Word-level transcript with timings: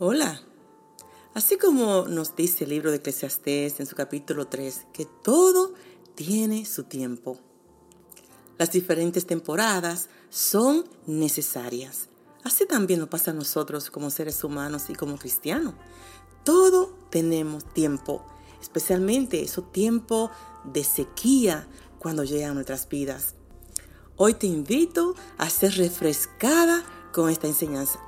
Hola. 0.00 0.40
Así 1.34 1.58
como 1.58 2.06
nos 2.06 2.36
dice 2.36 2.62
el 2.62 2.70
libro 2.70 2.92
de 2.92 2.98
Eclesiastés 2.98 3.80
en 3.80 3.86
su 3.86 3.96
capítulo 3.96 4.46
3, 4.46 4.86
que 4.92 5.06
todo 5.06 5.74
tiene 6.14 6.66
su 6.66 6.84
tiempo. 6.84 7.40
Las 8.58 8.70
diferentes 8.70 9.26
temporadas 9.26 10.08
son 10.30 10.84
necesarias. 11.08 12.10
Así 12.44 12.64
también 12.64 13.00
nos 13.00 13.08
pasa 13.08 13.32
a 13.32 13.34
nosotros 13.34 13.90
como 13.90 14.10
seres 14.10 14.44
humanos 14.44 14.84
y 14.88 14.94
como 14.94 15.18
cristianos. 15.18 15.74
Todo 16.44 16.96
tenemos 17.10 17.64
tiempo, 17.74 18.24
especialmente 18.62 19.42
ese 19.42 19.62
tiempo 19.62 20.30
de 20.62 20.84
sequía 20.84 21.66
cuando 21.98 22.22
llegan 22.22 22.54
nuestras 22.54 22.88
vidas. 22.88 23.34
Hoy 24.14 24.34
te 24.34 24.46
invito 24.46 25.16
a 25.38 25.50
ser 25.50 25.72
refrescada 25.72 26.84
con 27.12 27.30
esta 27.30 27.48
enseñanza. 27.48 27.98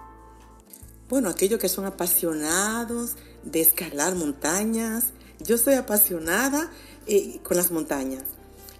Bueno, 1.10 1.28
aquellos 1.28 1.58
que 1.58 1.68
son 1.68 1.86
apasionados 1.86 3.16
de 3.42 3.60
escalar 3.60 4.14
montañas, 4.14 5.06
yo 5.40 5.58
soy 5.58 5.74
apasionada 5.74 6.70
eh, 7.08 7.40
con 7.42 7.56
las 7.56 7.72
montañas 7.72 8.22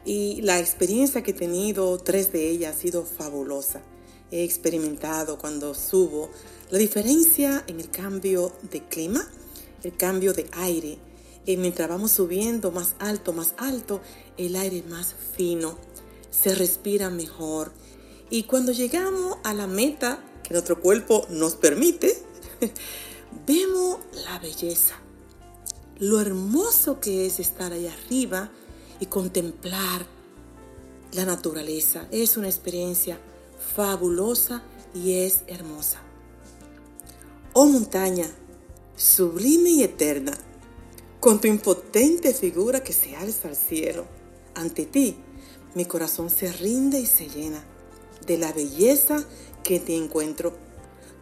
y 0.04 0.40
la 0.42 0.60
experiencia 0.60 1.24
que 1.24 1.32
he 1.32 1.34
tenido, 1.34 1.98
tres 1.98 2.30
de 2.32 2.48
ellas, 2.48 2.76
ha 2.76 2.78
sido 2.78 3.04
fabulosa. 3.04 3.82
He 4.30 4.44
experimentado 4.44 5.38
cuando 5.38 5.74
subo 5.74 6.30
la 6.70 6.78
diferencia 6.78 7.64
en 7.66 7.80
el 7.80 7.90
cambio 7.90 8.52
de 8.70 8.86
clima, 8.86 9.28
el 9.82 9.96
cambio 9.96 10.32
de 10.32 10.48
aire. 10.52 10.98
Y 11.46 11.56
mientras 11.56 11.88
vamos 11.88 12.12
subiendo 12.12 12.70
más 12.70 12.94
alto, 13.00 13.32
más 13.32 13.54
alto, 13.56 14.02
el 14.36 14.54
aire 14.54 14.78
es 14.78 14.86
más 14.86 15.16
fino, 15.36 15.78
se 16.30 16.54
respira 16.54 17.10
mejor. 17.10 17.72
Y 18.30 18.44
cuando 18.44 18.70
llegamos 18.70 19.38
a 19.42 19.52
la 19.52 19.66
meta, 19.66 20.22
nuestro 20.48 20.80
cuerpo 20.80 21.26
nos 21.30 21.54
permite, 21.54 22.16
vemos 23.46 23.98
la 24.24 24.38
belleza, 24.38 24.94
lo 25.98 26.20
hermoso 26.20 27.00
que 27.00 27.26
es 27.26 27.40
estar 27.40 27.72
ahí 27.72 27.86
arriba 27.86 28.50
y 29.00 29.06
contemplar 29.06 30.06
la 31.12 31.24
naturaleza. 31.24 32.06
Es 32.10 32.36
una 32.36 32.48
experiencia 32.48 33.18
fabulosa 33.74 34.62
y 34.94 35.12
es 35.24 35.42
hermosa. 35.46 36.00
Oh 37.52 37.66
montaña, 37.66 38.26
sublime 38.96 39.70
y 39.70 39.82
eterna, 39.82 40.32
con 41.20 41.40
tu 41.40 41.48
impotente 41.48 42.32
figura 42.32 42.82
que 42.82 42.92
se 42.92 43.16
alza 43.16 43.48
al 43.48 43.56
cielo, 43.56 44.06
ante 44.54 44.86
ti 44.86 45.16
mi 45.74 45.84
corazón 45.84 46.30
se 46.30 46.50
rinde 46.52 46.98
y 46.98 47.06
se 47.06 47.28
llena 47.28 47.62
de 48.26 48.38
la 48.38 48.52
belleza 48.52 49.24
que 49.62 49.80
te 49.80 49.96
encuentro. 49.96 50.52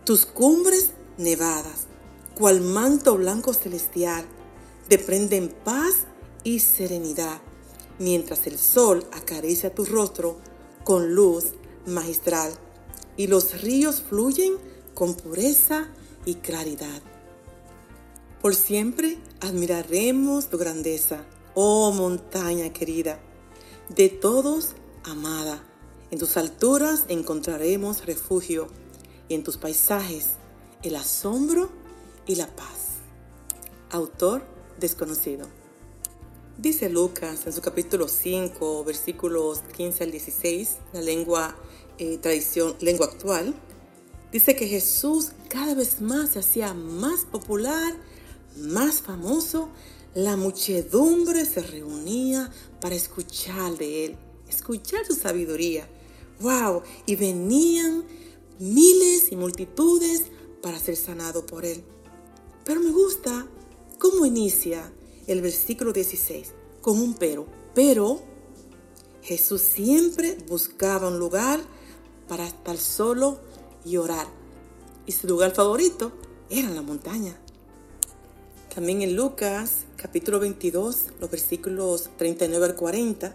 Tus 0.04 0.26
cumbres 0.26 0.90
nevadas, 1.16 1.86
cual 2.34 2.60
manto 2.60 3.16
blanco 3.16 3.52
celestial, 3.52 4.24
te 4.88 4.98
prenden 4.98 5.48
paz 5.48 6.06
y 6.44 6.60
serenidad, 6.60 7.40
mientras 7.98 8.46
el 8.46 8.58
sol 8.58 9.06
acaricia 9.12 9.74
tu 9.74 9.84
rostro 9.84 10.38
con 10.84 11.14
luz 11.14 11.52
magistral 11.86 12.52
y 13.16 13.26
los 13.26 13.60
ríos 13.60 14.02
fluyen 14.08 14.54
con 14.94 15.14
pureza 15.14 15.88
y 16.24 16.36
claridad. 16.36 17.02
Por 18.40 18.54
siempre 18.54 19.18
admiraremos 19.40 20.48
tu 20.48 20.58
grandeza, 20.58 21.24
oh 21.54 21.92
montaña 21.92 22.72
querida, 22.72 23.20
de 23.88 24.08
todos 24.08 24.74
amada 25.04 25.67
en 26.10 26.18
tus 26.18 26.36
alturas 26.36 27.04
encontraremos 27.08 28.06
refugio 28.06 28.68
y 29.28 29.34
en 29.34 29.42
tus 29.42 29.58
paisajes 29.58 30.36
el 30.82 30.96
asombro 30.96 31.70
y 32.26 32.36
la 32.36 32.46
paz. 32.46 32.96
Autor 33.90 34.42
desconocido. 34.80 35.46
Dice 36.56 36.88
Lucas 36.88 37.46
en 37.46 37.52
su 37.52 37.60
capítulo 37.60 38.08
5, 38.08 38.84
versículos 38.84 39.60
15 39.76 40.04
al 40.04 40.10
16, 40.10 40.76
la 40.94 41.02
lengua 41.02 41.56
eh, 41.98 42.18
tradición, 42.18 42.74
lengua 42.80 43.06
actual, 43.06 43.54
dice 44.32 44.56
que 44.56 44.66
Jesús 44.66 45.32
cada 45.48 45.74
vez 45.74 46.00
más 46.00 46.30
se 46.30 46.38
hacía 46.38 46.72
más 46.74 47.26
popular, 47.26 47.94
más 48.56 49.02
famoso, 49.02 49.68
la 50.14 50.36
muchedumbre 50.36 51.44
se 51.44 51.62
reunía 51.62 52.50
para 52.80 52.94
escuchar 52.94 53.76
de 53.76 54.06
él, 54.06 54.16
escuchar 54.48 55.04
su 55.06 55.14
sabiduría 55.14 55.86
wow, 56.40 56.82
y 57.06 57.16
venían 57.16 58.04
miles 58.58 59.30
y 59.32 59.36
multitudes 59.36 60.24
para 60.62 60.78
ser 60.78 60.96
sanado 60.96 61.46
por 61.46 61.64
él. 61.64 61.82
Pero 62.64 62.80
me 62.80 62.90
gusta 62.90 63.46
cómo 63.98 64.26
inicia 64.26 64.92
el 65.26 65.40
versículo 65.40 65.92
16, 65.92 66.52
con 66.80 66.98
un 67.00 67.14
pero. 67.14 67.46
Pero 67.74 68.20
Jesús 69.22 69.62
siempre 69.62 70.36
buscaba 70.48 71.08
un 71.08 71.18
lugar 71.18 71.60
para 72.28 72.46
estar 72.46 72.76
solo 72.76 73.40
y 73.84 73.96
orar. 73.96 74.26
Y 75.06 75.12
su 75.12 75.26
lugar 75.26 75.54
favorito 75.54 76.12
era 76.50 76.70
la 76.70 76.82
montaña. 76.82 77.38
También 78.74 79.02
en 79.02 79.16
Lucas 79.16 79.86
capítulo 79.96 80.38
22, 80.38 81.06
los 81.20 81.30
versículos 81.30 82.10
39 82.16 82.66
al 82.66 82.76
40, 82.76 83.34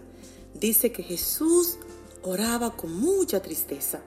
dice 0.54 0.92
que 0.92 1.02
Jesús 1.02 1.78
oraba 2.24 2.76
con 2.76 2.92
mucha 2.98 3.40
tristeza. 3.40 4.00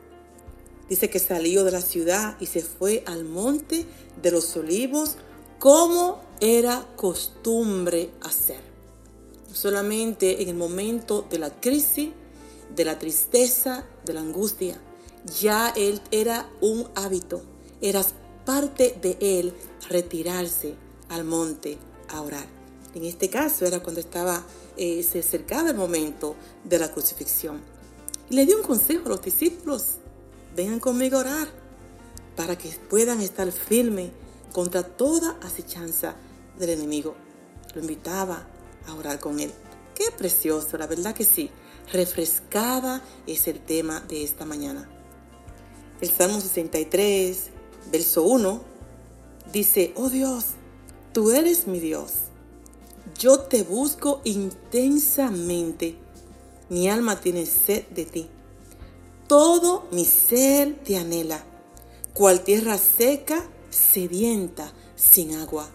Dice 0.90 1.10
que 1.10 1.20
salió 1.20 1.64
de 1.64 1.72
la 1.72 1.82
ciudad 1.82 2.38
y 2.40 2.48
se 2.48 2.62
fue 2.62 3.04
al 3.06 3.24
monte 3.24 3.86
de 4.22 4.32
los 4.32 4.56
olivos 4.56 5.18
como 5.60 6.22
era 6.40 6.88
costumbre 6.96 8.10
hacer. 8.22 8.60
Solamente 9.54 10.42
en 10.42 10.50
el 10.50 10.56
momento 10.56 11.26
de 11.30 11.40
la 11.40 11.50
crisis, 11.50 12.10
de 12.76 12.86
la 12.86 13.00
tristeza, 13.00 13.86
de 14.06 14.14
la 14.14 14.22
angustia, 14.22 14.80
ya 15.40 15.74
él 15.76 16.02
era 16.12 16.50
un 16.62 16.88
hábito, 16.96 17.42
era 17.82 18.04
parte 18.46 18.98
de 19.02 19.18
él 19.20 19.54
retirarse 19.90 20.76
al 21.10 21.24
monte 21.24 21.78
a 22.10 22.22
orar. 22.22 22.46
En 22.94 23.04
este 23.04 23.30
caso 23.30 23.66
era 23.66 23.82
cuando 23.82 24.00
estaba, 24.00 24.44
eh, 24.78 25.04
se 25.04 25.20
acercaba 25.20 25.70
el 25.70 25.76
momento 25.76 26.36
de 26.64 26.80
la 26.80 26.92
crucifixión. 26.92 27.77
Y 28.30 28.36
le 28.36 28.46
dio 28.46 28.58
un 28.58 28.64
consejo 28.64 29.06
a 29.06 29.10
los 29.10 29.22
discípulos. 29.22 29.98
Vengan 30.56 30.80
conmigo 30.80 31.18
a 31.18 31.22
orar 31.22 31.48
para 32.36 32.58
que 32.58 32.70
puedan 32.90 33.22
estar 33.22 33.52
firmes 33.52 34.12
contra 34.52 34.84
toda 34.84 35.38
acechanza 35.42 36.16
del 36.60 36.72
enemigo. 36.72 37.16
Lo 37.74 37.82
invitaba 37.82 38.48
a 38.88 38.94
orar 38.96 39.20
con 39.20 39.40
él. 39.40 39.52
Qué 39.96 40.06
precioso, 40.18 40.78
la 40.78 40.88
verdad 40.88 41.16
que 41.16 41.24
sí. 41.24 41.50
Refrescada 41.92 43.02
es 43.26 43.48
el 43.48 43.60
tema 43.60 44.02
de 44.02 44.24
esta 44.24 44.46
mañana. 44.46 44.90
El 46.02 46.10
Salmo 46.12 46.40
63, 46.40 47.50
verso 47.92 48.24
1, 48.24 48.62
dice, 49.52 49.94
oh 49.96 50.10
Dios, 50.10 50.46
tú 51.14 51.32
eres 51.32 51.66
mi 51.66 51.80
Dios. 51.80 52.14
Yo 53.18 53.40
te 53.40 53.64
busco 53.64 54.22
intensamente 54.24 55.98
mi 56.70 56.90
alma 56.90 57.20
tiene 57.20 57.46
sed 57.46 57.88
de 57.88 58.06
ti. 58.06 58.28
Todo 59.28 59.88
mi 59.92 60.06
ser 60.06 60.76
te 60.84 60.98
anhela, 60.98 61.44
cual 62.14 62.44
tierra 62.44 62.78
seca, 62.78 63.50
sedienta, 63.70 64.74
sin 64.96 65.36
agua. 65.36 65.70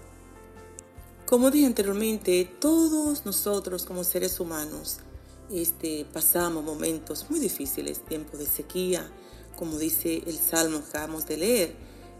Como 1.26 1.50
dije 1.50 1.66
anteriormente, 1.66 2.44
todos 2.58 3.24
nosotros 3.24 3.84
como 3.84 4.04
seres 4.04 4.38
humanos 4.40 4.98
este, 5.50 6.06
pasamos 6.12 6.64
momentos 6.64 7.26
muy 7.30 7.40
difíciles, 7.40 8.04
tiempos 8.04 8.38
de 8.38 8.46
sequía, 8.46 9.10
como 9.56 9.78
dice 9.78 10.22
el 10.26 10.38
Salmo 10.38 10.80
que 10.80 10.88
acabamos 10.88 11.26
de 11.26 11.36
leer. 11.36 11.74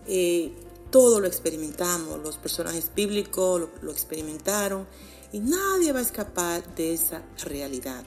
Eh, 0.07 0.53
todo 0.91 1.21
lo 1.21 1.27
experimentamos, 1.27 2.21
los 2.23 2.37
personajes 2.37 2.91
bíblicos 2.95 3.69
lo 3.81 3.91
experimentaron 3.91 4.87
y 5.33 5.41
nadie 5.41 5.93
va 5.93 6.01
a 6.01 6.03
escapar 6.03 6.75
de 6.75 6.93
esa 6.93 7.23
realidad 7.45 8.05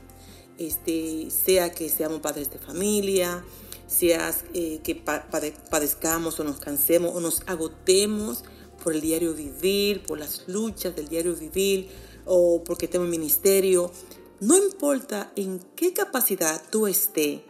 este, 0.58 1.30
sea 1.32 1.72
que 1.72 1.90
seamos 1.90 2.22
padres 2.22 2.52
de 2.52 2.60
familia, 2.60 3.44
sea 3.88 4.34
eh, 4.54 4.80
que 4.84 4.96
padezcamos 4.96 6.40
o 6.40 6.44
nos 6.44 6.60
cansemos 6.60 7.16
o 7.16 7.20
nos 7.20 7.42
agotemos 7.46 8.44
por 8.84 8.94
el 8.94 9.02
diario 9.02 9.34
vivir, 9.34 10.04
por 10.04 10.20
las 10.20 10.48
luchas 10.48 10.96
del 10.96 11.08
diario 11.08 11.36
vivir 11.36 11.90
o 12.26 12.64
porque 12.64 12.88
tengo 12.88 13.06
un 13.06 13.12
ministerio. 13.12 13.92
No 14.40 14.58
importa 14.58 15.32
en 15.36 15.60
qué 15.76 15.94
capacidad 15.94 16.62
tú 16.70 16.88
estés, 16.88 17.42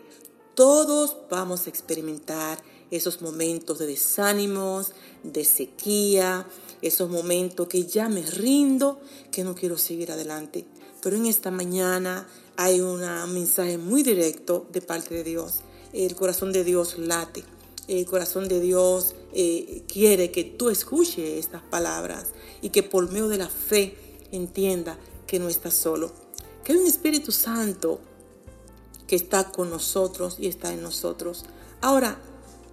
todos 0.53 1.17
vamos 1.29 1.65
a 1.65 1.69
experimentar 1.69 2.63
esos 2.91 3.21
momentos 3.21 3.79
de 3.79 3.87
desánimos, 3.87 4.93
de 5.23 5.43
sequía, 5.43 6.47
esos 6.81 7.09
momentos 7.09 7.67
que 7.67 7.85
ya 7.85 8.07
me 8.07 8.21
rindo, 8.21 9.01
que 9.31 9.43
no 9.43 9.55
quiero 9.55 9.77
seguir 9.77 10.11
adelante. 10.11 10.65
Pero 11.01 11.17
en 11.17 11.25
esta 11.25 11.51
mañana 11.51 12.27
hay 12.57 12.81
un 12.81 13.01
mensaje 13.33 13.77
muy 13.77 14.03
directo 14.03 14.67
de 14.71 14.81
parte 14.81 15.15
de 15.15 15.23
Dios. 15.23 15.61
El 15.93 16.15
corazón 16.15 16.51
de 16.51 16.63
Dios 16.63 16.97
late. 16.97 17.43
El 17.87 18.05
corazón 18.05 18.47
de 18.47 18.59
Dios 18.59 19.15
eh, 19.33 19.83
quiere 19.87 20.31
que 20.31 20.43
tú 20.43 20.69
escuches 20.69 21.45
estas 21.45 21.61
palabras 21.61 22.33
y 22.61 22.69
que 22.69 22.81
por 22.81 23.11
medio 23.11 23.27
de 23.27 23.37
la 23.37 23.49
fe 23.49 23.95
entienda 24.31 24.97
que 25.27 25.39
no 25.39 25.49
estás 25.49 25.75
solo. 25.75 26.11
Que 26.63 26.73
hay 26.73 26.79
un 26.79 26.87
Espíritu 26.87 27.31
Santo 27.31 27.99
que 29.07 29.15
está 29.15 29.51
con 29.51 29.69
nosotros 29.69 30.37
y 30.39 30.47
está 30.47 30.73
en 30.73 30.81
nosotros. 30.81 31.45
Ahora, 31.81 32.19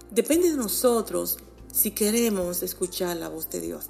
depende 0.09 0.49
de 0.49 0.57
nosotros 0.57 1.37
si 1.71 1.91
queremos 1.91 2.63
escuchar 2.63 3.17
la 3.17 3.29
voz 3.29 3.49
de 3.49 3.61
Dios. 3.61 3.85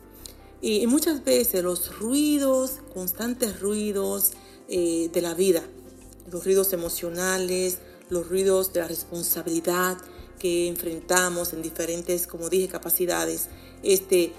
Y, 0.62 0.88
muchas 0.88 1.24
veces 1.26 1.64
los 1.64 2.00
ruidos, 2.00 2.80
constantes 2.94 3.60
ruidos 3.60 4.32
eh, 4.70 5.10
de 5.12 5.22
la 5.22 5.34
vida, 5.34 5.62
los 6.32 6.44
ruidos 6.46 6.74
emocionales, 6.74 7.80
los 8.10 8.28
ruidos 8.28 8.74
de 8.74 8.82
la 8.82 8.88
responsabilidad 8.88 9.98
que 10.40 10.68
enfrentamos 10.68 11.54
en 11.54 11.62
diferentes, 11.62 12.28
como 12.28 12.50
dije, 12.50 12.68
capacidades, 12.68 13.48
este, 13.82 14.34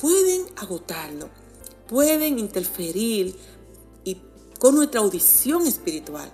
pueden 0.00 0.46
agotarnos, 0.56 1.28
pueden 1.88 2.38
interferir 2.38 3.34
y, 4.04 4.16
con 4.58 4.74
nuestra 4.74 5.00
audición 5.00 5.66
espiritual. 5.66 6.30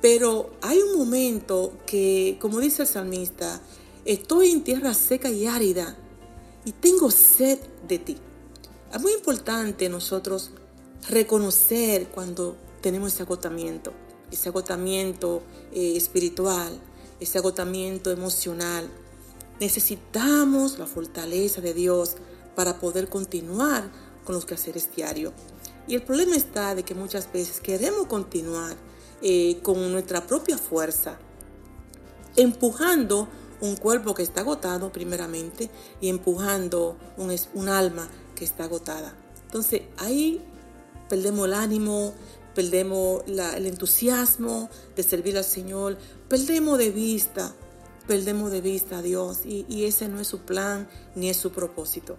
Pero 0.00 0.50
hay 0.60 0.78
un 0.78 0.98
momento 0.98 1.72
que, 1.86 2.38
como 2.40 2.60
dice 2.60 2.82
el 2.82 2.88
salmista, 2.88 3.60
estoy 4.04 4.50
en 4.50 4.62
tierra 4.62 4.94
seca 4.94 5.30
y 5.30 5.46
árida 5.46 5.96
y 6.64 6.72
tengo 6.72 7.10
sed 7.10 7.58
de 7.88 7.98
ti. 7.98 8.16
Es 8.92 9.00
muy 9.00 9.12
importante 9.12 9.88
nosotros 9.88 10.50
reconocer 11.08 12.08
cuando 12.08 12.56
tenemos 12.80 13.14
ese 13.14 13.22
agotamiento, 13.22 13.92
ese 14.30 14.48
agotamiento 14.48 15.42
eh, 15.72 15.96
espiritual, 15.96 16.80
ese 17.20 17.38
agotamiento 17.38 18.10
emocional. 18.10 18.88
Necesitamos 19.60 20.78
la 20.78 20.86
fortaleza 20.86 21.60
de 21.60 21.74
Dios 21.74 22.16
para 22.54 22.78
poder 22.78 23.08
continuar 23.08 23.90
con 24.24 24.34
los 24.34 24.44
quehaceres 24.44 24.94
diarios. 24.94 25.32
Y 25.86 25.94
el 25.94 26.02
problema 26.02 26.36
está 26.36 26.74
de 26.74 26.82
que 26.82 26.94
muchas 26.94 27.32
veces 27.32 27.60
queremos 27.60 28.06
continuar 28.06 28.76
eh, 29.22 29.58
con 29.62 29.90
nuestra 29.90 30.26
propia 30.26 30.58
fuerza, 30.58 31.18
empujando 32.36 33.28
un 33.60 33.74
cuerpo 33.74 34.14
que 34.14 34.22
está 34.22 34.42
agotado 34.42 34.92
primeramente 34.92 35.70
y 36.00 36.08
empujando 36.08 36.96
un, 37.16 37.34
un 37.54 37.68
alma 37.68 38.08
que 38.34 38.44
está 38.44 38.64
agotada. 38.64 39.16
Entonces 39.46 39.82
ahí 39.96 40.44
perdemos 41.08 41.46
el 41.46 41.54
ánimo, 41.54 42.12
perdemos 42.58 43.22
el 43.28 43.66
entusiasmo 43.66 44.68
de 44.96 45.04
servir 45.04 45.38
al 45.38 45.44
Señor, 45.44 45.96
perdemos 46.28 46.76
de 46.76 46.90
vista, 46.90 47.54
perdemos 48.08 48.50
de 48.50 48.60
vista 48.60 48.98
a 48.98 49.02
Dios 49.02 49.42
y, 49.44 49.64
y 49.68 49.84
ese 49.84 50.08
no 50.08 50.18
es 50.18 50.26
su 50.26 50.40
plan 50.40 50.88
ni 51.14 51.30
es 51.30 51.36
su 51.36 51.52
propósito. 51.52 52.16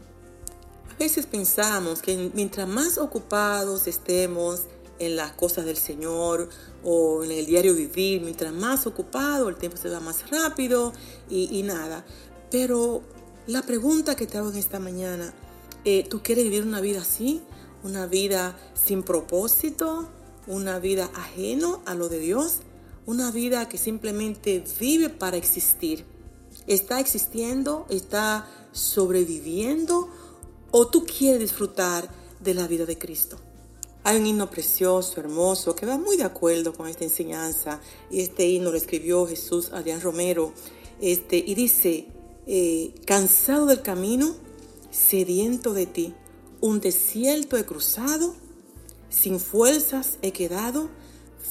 A 0.96 0.98
veces 0.98 1.26
pensamos 1.26 2.02
que 2.02 2.32
mientras 2.34 2.70
más 2.70 2.98
ocupados 2.98 3.86
estemos, 3.88 4.62
en 5.00 5.18
las 5.18 5.34
cosas 5.34 5.66
del 5.66 5.76
Señor 5.76 6.48
o 6.86 7.24
en 7.26 7.32
el 7.32 7.46
diario 7.46 7.76
vivir. 7.76 8.22
Mientras 8.22 8.54
más 8.54 8.88
ocupado, 8.88 9.50
el 9.50 9.58
tiempo 9.58 9.78
se 9.78 9.90
va 9.90 10.00
más 10.00 10.30
rápido 10.30 10.94
y, 11.30 11.64
nada. 11.64 12.06
Pero 12.50 13.02
la 13.48 13.62
pregunta 13.62 14.16
que 14.16 14.26
te 14.26 14.38
hago 14.38 14.52
en 14.52 14.58
esta 14.58 14.80
mañana, 14.80 15.34
eh, 15.84 16.06
¿tú 16.10 16.22
quieres 16.22 16.46
vivir 16.46 16.64
una 16.64 16.82
vida 16.82 17.02
así? 17.02 17.42
¿Una 17.84 18.08
vida 18.08 18.58
sin 18.74 19.04
propósito? 19.04 20.10
¿Una 20.50 20.80
vida 20.80 21.12
ajeno 21.14 21.84
a 21.86 21.94
lo 21.94 22.10
de 22.10 22.18
Dios? 22.18 22.62
¿Una 23.06 23.30
vida 23.30 23.70
que 23.70 23.78
simplemente 23.78 24.64
vive 24.80 25.10
para 25.10 25.38
existir? 25.38 26.06
¿Está 26.66 27.00
existiendo? 27.00 27.86
¿Está 27.88 28.50
sobreviviendo? 28.72 30.10
¿O 30.72 30.88
tú 30.88 31.06
quieres 31.06 31.40
disfrutar 31.40 32.10
de 32.40 32.56
la 32.56 32.68
vida 32.68 32.88
de 32.88 32.98
Cristo? 32.98 33.38
Hay 34.04 34.18
un 34.18 34.26
himno 34.26 34.50
precioso, 34.50 35.20
hermoso, 35.20 35.76
que 35.76 35.86
va 35.86 36.00
muy 36.00 36.18
de 36.18 36.24
acuerdo 36.24 36.74
con 36.74 36.88
esta 36.88 37.04
enseñanza. 37.04 37.80
Y 38.10 38.22
este 38.22 38.48
himno 38.48 38.72
lo 38.72 38.78
escribió 38.78 39.28
Jesús 39.28 39.70
Adrián 39.72 40.02
Romero. 40.02 40.52
Este, 41.00 41.38
y 41.38 41.54
dice, 41.54 42.08
eh, 42.48 42.96
cansado 43.06 43.68
del 43.68 43.84
camino, 43.84 44.34
sediento 44.90 45.76
de 45.76 45.86
ti, 45.86 46.16
un 46.60 46.80
desierto 46.80 47.56
he 47.56 47.66
cruzado, 47.66 48.34
sin 49.10 49.40
fuerzas 49.40 50.18
he 50.22 50.32
quedado, 50.32 50.90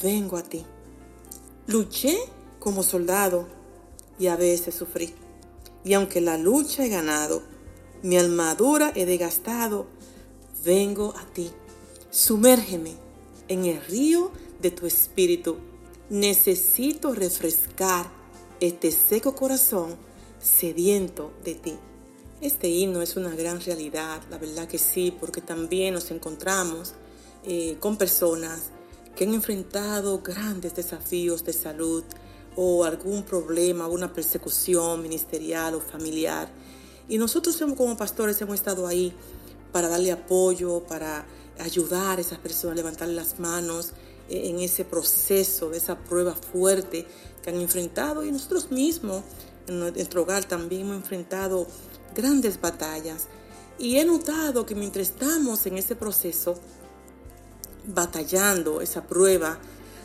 vengo 0.03 0.37
a 0.37 0.43
ti. 0.43 0.65
Luché 1.67 2.17
como 2.59 2.83
soldado 2.83 3.47
y 4.19 4.29
a 4.29 4.37
veces 4.37 4.75
sufrí. 4.75 5.15
Y 5.85 5.95
aunque 5.95 6.21
la 6.21 6.39
lucha 6.39 6.85
he 6.85 6.89
ganado, 6.89 7.43
mi 8.03 8.17
armadura 8.17 8.93
he 8.95 9.07
desgastado, 9.07 9.87
vengo 10.65 11.15
a 11.17 11.25
ti. 11.33 11.51
Sumérgeme 12.11 12.95
en 13.49 13.65
el 13.65 13.85
río 13.87 14.31
de 14.61 14.71
tu 14.71 14.87
espíritu. 14.87 15.57
Necesito 16.11 17.15
refrescar 17.15 18.11
este 18.61 18.91
seco 18.93 19.35
corazón 19.35 19.97
sediento 20.41 21.33
de 21.45 21.55
ti. 21.55 21.75
Este 22.41 22.69
himno 22.69 23.03
es 23.03 23.17
una 23.17 23.35
gran 23.35 23.61
realidad, 23.61 24.23
la 24.31 24.39
verdad 24.39 24.69
que 24.69 24.79
sí, 24.79 25.13
porque 25.19 25.41
también 25.41 25.95
nos 25.95 26.11
encontramos 26.11 26.95
eh, 27.45 27.77
con 27.81 27.97
personas 27.97 28.71
que 29.15 29.25
han 29.25 29.35
enfrentado 29.35 30.21
grandes 30.21 30.75
desafíos 30.75 31.45
de 31.45 31.53
salud 31.53 32.05
o 32.57 32.85
algún 32.85 33.23
problema, 33.23 33.87
una 33.87 34.13
persecución 34.13 35.03
ministerial 35.03 35.75
o 35.75 35.81
familiar. 35.81 36.49
Y 37.09 37.19
nosotros 37.19 37.57
como 37.77 37.97
pastores 37.97 38.41
hemos 38.41 38.57
estado 38.57 38.87
ahí 38.87 39.13
para 39.73 39.89
darle 39.89 40.13
apoyo, 40.13 40.85
para 40.87 41.27
ayudar 41.59 42.19
a 42.19 42.21
esas 42.21 42.39
personas, 42.39 42.77
levantar 42.77 43.09
las 43.09 43.39
manos 43.39 43.93
eh, 44.29 44.51
en 44.51 44.61
ese 44.61 44.85
proceso, 44.85 45.71
de 45.71 45.79
esa 45.79 45.99
prueba 45.99 46.35
fuerte 46.35 47.07
que 47.43 47.51
han 47.51 47.61
enfrentado 47.61 48.25
y 48.25 48.33
nosotros 48.33 48.71
mismos 48.71 49.23
en 49.67 49.81
nuestro 49.81 50.23
hogar 50.23 50.45
también 50.45 50.83
hemos 50.83 50.97
enfrentado 50.97 51.67
grandes 52.15 52.61
batallas. 52.61 53.29
Y 53.79 53.97
he 53.97 54.05
notado 54.05 54.67
que 54.67 54.75
mientras 54.75 55.11
estamos 55.11 55.65
en 55.67 55.79
ese 55.79 55.95
proceso, 55.95 56.59
batallando 57.89 58.81
esa 58.81 59.07
prueba, 59.07 59.59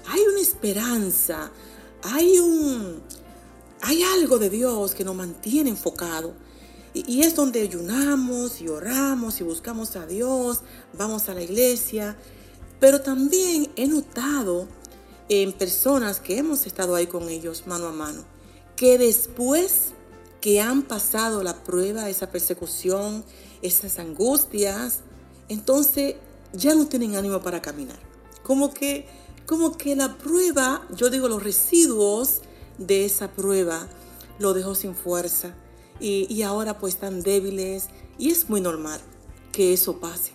hay 0.07 0.21
una 0.21 0.41
esperanza, 0.41 1.51
hay 2.03 2.39
un 2.39 3.01
hay 3.85 4.01
algo 4.01 4.39
de 4.39 4.49
Dios 4.49 4.95
que 4.95 5.03
nos 5.03 5.15
mantiene 5.15 5.69
enfocado. 5.69 6.33
Y, 6.93 7.21
es 7.21 7.35
donde 7.35 7.61
ayunamos 7.61 8.61
y 8.61 8.69
oramos 8.69 9.41
y 9.41 9.43
buscamos 9.43 9.95
a 9.97 10.05
Dios, 10.05 10.61
vamos 10.97 11.27
a 11.27 11.33
la 11.33 11.41
iglesia. 11.41 12.15
Pero 12.79 13.01
también 13.01 13.69
he 13.75 13.87
notado 13.87 14.67
en 15.27 15.51
personas 15.51 16.21
que 16.21 16.37
hemos 16.37 16.65
estado 16.65 16.95
ahí 16.95 17.07
con 17.07 17.27
ellos 17.27 17.67
mano 17.67 17.87
a 17.87 17.91
mano, 17.91 18.23
que 18.77 18.97
después 18.97 19.89
que 20.39 20.61
han 20.61 20.83
pasado 20.83 21.43
la 21.43 21.63
prueba, 21.63 22.09
esa 22.09 22.31
persecución, 22.31 23.25
esas 23.61 23.99
angustias, 23.99 24.99
entonces 25.49 26.15
ya 26.53 26.75
no 26.75 26.87
tienen 26.87 27.15
ánimo 27.15 27.41
para 27.41 27.61
caminar. 27.61 27.99
Como 28.43 28.73
que, 28.73 29.07
como 29.45 29.77
que 29.77 29.95
la 29.95 30.17
prueba, 30.17 30.87
yo 30.95 31.09
digo 31.09 31.27
los 31.27 31.43
residuos 31.43 32.41
de 32.77 33.05
esa 33.05 33.31
prueba, 33.31 33.87
lo 34.39 34.53
dejó 34.53 34.75
sin 34.75 34.95
fuerza 34.95 35.55
y, 35.99 36.41
ahora 36.41 36.79
pues 36.79 36.95
están 36.95 37.21
débiles 37.21 37.87
y 38.17 38.31
es 38.31 38.49
muy 38.49 38.61
normal 38.61 38.99
que 39.51 39.73
eso 39.73 39.99
pase. 39.99 40.33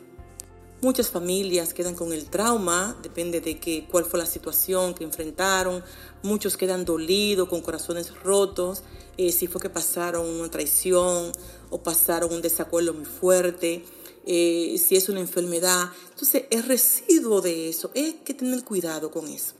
Muchas 0.81 1.11
familias 1.11 1.75
quedan 1.75 1.97
con 1.97 2.13
el 2.13 2.27
trauma, 2.27 2.97
depende 3.03 3.41
de 3.41 3.59
que, 3.59 3.89
cuál 3.91 4.05
fue 4.05 4.21
la 4.21 4.27
situación 4.27 4.95
que 4.95 5.03
enfrentaron. 5.03 5.83
Muchos 6.23 6.57
quedan 6.57 6.85
dolidos, 6.85 7.49
con 7.49 7.63
corazones 7.63 8.15
rotos, 8.23 8.85
eh, 9.17 9.33
si 9.33 9.49
fue 9.49 9.61
que 9.61 9.71
pasaron 9.71 10.25
una 10.25 10.49
traición 10.49 11.33
o 11.71 11.83
pasaron 11.83 12.33
un 12.33 12.43
desacuerdo 12.43 12.95
muy 12.95 13.07
fuerte, 13.07 13.85
eh, 14.29 14.79
si 14.79 14.95
es 14.95 15.09
una 15.09 15.21
enfermedad. 15.21 15.91
Entonces, 16.11 16.45
el 16.51 16.63
residuo 16.63 17.41
de 17.41 17.69
eso, 17.69 17.91
es 17.95 18.15
que 18.25 18.35
tener 18.35 18.63
cuidado 18.63 19.11
con 19.11 19.27
eso, 19.27 19.55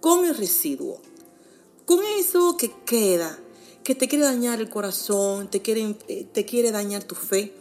con 0.00 0.24
el 0.24 0.36
residuo, 0.36 1.00
con 1.86 2.00
eso 2.18 2.56
que 2.56 2.70
queda 2.86 3.36
que 3.82 3.94
te 3.94 4.08
quiere 4.08 4.24
dañar 4.24 4.60
el 4.60 4.68
corazón, 4.68 5.50
te 5.50 5.62
quiere, 5.62 5.96
eh, 6.08 6.26
te 6.32 6.44
quiere 6.44 6.70
dañar 6.70 7.04
tu 7.04 7.14
fe. 7.14 7.52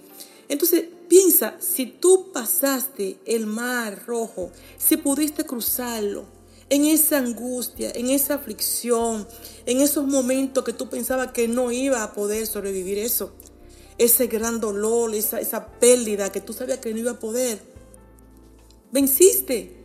Entonces 0.48 0.86
piensa, 1.08 1.56
si 1.60 1.86
tú 1.86 2.32
pasaste 2.32 3.20
el 3.26 3.46
mar 3.46 4.04
rojo, 4.06 4.52
si 4.78 4.98
pudiste 4.98 5.44
cruzarlo, 5.44 6.26
en 6.70 6.86
esa 6.86 7.18
angustia, 7.18 7.92
en 7.96 8.12
esa 8.12 8.36
aflicción, 8.36 9.28
en 9.66 9.82
esos 9.82 10.06
momentos 10.06 10.64
que 10.64 10.74
tú 10.74 10.88
pensabas 10.88 11.32
que 11.32 11.48
no 11.48 11.72
iba 11.72 12.04
a 12.04 12.14
poder 12.14 12.46
sobrevivir 12.46 13.00
eso, 13.00 13.34
ese 14.00 14.28
gran 14.28 14.60
dolor, 14.60 15.14
esa, 15.14 15.40
esa 15.40 15.68
pérdida 15.68 16.32
que 16.32 16.42
tú 16.42 16.54
sabías 16.54 16.80
que 16.80 16.92
no 16.94 17.00
iba 17.00 17.12
a 17.12 17.20
poder, 17.20 17.62
venciste, 18.92 19.76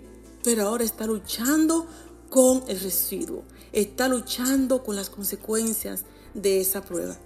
pero 0.42 0.68
ahora 0.68 0.84
está 0.84 1.06
luchando 1.06 1.86
con 2.30 2.62
el 2.68 2.80
residuo, 2.80 3.42
está 3.72 4.08
luchando 4.08 4.82
con 4.82 4.96
las 4.96 5.10
consecuencias 5.10 6.04
de 6.32 6.60
esa 6.60 6.82
prueba. 6.82 7.16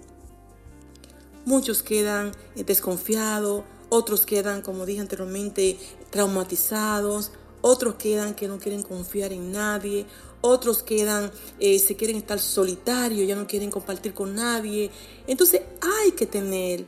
muchos 1.45 1.81
quedan 1.81 2.31
eh, 2.55 2.63
desconfiados, 2.63 3.63
otros 3.89 4.25
quedan, 4.25 4.61
como 4.61 4.85
dije 4.85 4.99
anteriormente, 4.99 5.79
traumatizados, 6.11 7.31
otros 7.61 7.95
quedan 7.95 8.35
que 8.35 8.47
no 8.47 8.59
quieren 8.59 8.83
confiar 8.83 9.33
en 9.33 9.51
nadie, 9.51 10.05
otros 10.41 10.83
quedan, 10.83 11.31
eh, 11.59 11.79
se 11.79 11.95
quieren 11.95 12.17
estar 12.17 12.39
solitarios, 12.39 13.27
ya 13.27 13.35
no 13.35 13.47
quieren 13.47 13.71
compartir 13.71 14.13
con 14.13 14.35
nadie. 14.35 14.89
Entonces 15.27 15.61
hay 15.81 16.11
que 16.11 16.25
tener 16.25 16.85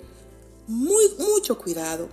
muy, 0.67 1.03
mucho 1.19 1.57
cuidado 1.57 2.07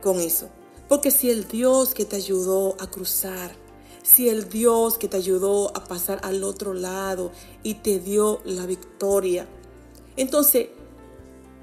con 0.00 0.20
eso. 0.20 0.48
Porque 0.88 1.10
si 1.10 1.30
el 1.30 1.48
Dios 1.48 1.94
que 1.94 2.04
te 2.04 2.16
ayudó 2.16 2.76
a 2.78 2.90
cruzar, 2.90 3.56
si 4.02 4.28
el 4.28 4.48
Dios 4.48 4.98
que 4.98 5.08
te 5.08 5.16
ayudó 5.16 5.74
a 5.76 5.84
pasar 5.84 6.20
al 6.22 6.44
otro 6.44 6.74
lado 6.74 7.32
y 7.62 7.74
te 7.74 7.98
dio 7.98 8.40
la 8.44 8.66
victoria, 8.66 9.48
entonces 10.16 10.68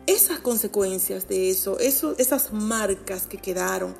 esas 0.07 0.39
consecuencias 0.39 1.27
de 1.27 1.51
eso, 1.51 1.77
eso 1.77 2.15
esas 2.17 2.51
marcas 2.51 3.27
que 3.27 3.38
quedaron, 3.38 3.95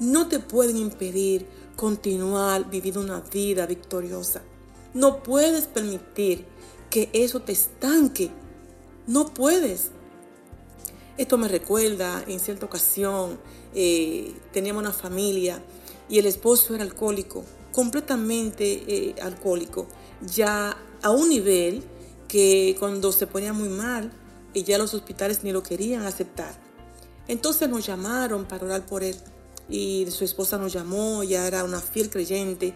no 0.00 0.28
te 0.28 0.40
pueden 0.40 0.76
impedir 0.76 1.46
continuar 1.76 2.68
viviendo 2.68 3.00
una 3.00 3.20
vida 3.20 3.64
victoriosa. 3.64 4.42
No 4.94 5.22
puedes 5.22 5.66
permitir 5.66 6.46
que 6.88 7.10
eso 7.12 7.40
te 7.40 7.52
estanque. 7.52 8.30
No 9.06 9.34
puedes. 9.34 9.90
Esto 11.18 11.36
me 11.36 11.48
recuerda, 11.48 12.24
en 12.26 12.40
cierta 12.40 12.66
ocasión, 12.66 13.38
eh, 13.74 14.32
teníamos 14.52 14.82
una 14.82 14.92
familia 14.92 15.62
y 16.08 16.18
el 16.18 16.26
esposo 16.26 16.74
era 16.74 16.84
alcohólico, 16.84 17.44
completamente 17.72 18.84
eh, 18.86 19.14
alcohólico, 19.22 19.86
ya 20.22 20.76
a 21.02 21.10
un 21.10 21.28
nivel 21.28 21.84
que 22.26 22.74
cuando 22.78 23.12
se 23.12 23.26
ponía 23.26 23.52
muy 23.52 23.68
mal, 23.68 24.10
y 24.54 24.62
ya 24.62 24.78
los 24.78 24.94
hospitales 24.94 25.42
ni 25.42 25.52
lo 25.52 25.62
querían 25.62 26.06
aceptar. 26.06 26.54
Entonces 27.26 27.68
nos 27.68 27.84
llamaron 27.84 28.46
para 28.46 28.64
orar 28.64 28.86
por 28.86 29.02
él 29.02 29.16
y 29.68 30.06
su 30.10 30.24
esposa 30.24 30.58
nos 30.58 30.72
llamó, 30.72 31.24
ya 31.24 31.46
era 31.46 31.64
una 31.64 31.80
fiel 31.80 32.10
creyente 32.10 32.74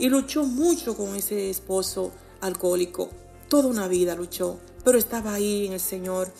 y 0.00 0.08
luchó 0.08 0.44
mucho 0.44 0.96
con 0.96 1.14
ese 1.14 1.50
esposo 1.50 2.10
alcohólico. 2.40 3.10
Toda 3.48 3.68
una 3.68 3.86
vida 3.86 4.16
luchó, 4.16 4.58
pero 4.82 4.98
estaba 4.98 5.34
ahí 5.34 5.66
en 5.66 5.74
el 5.74 5.80
Señor 5.80 6.32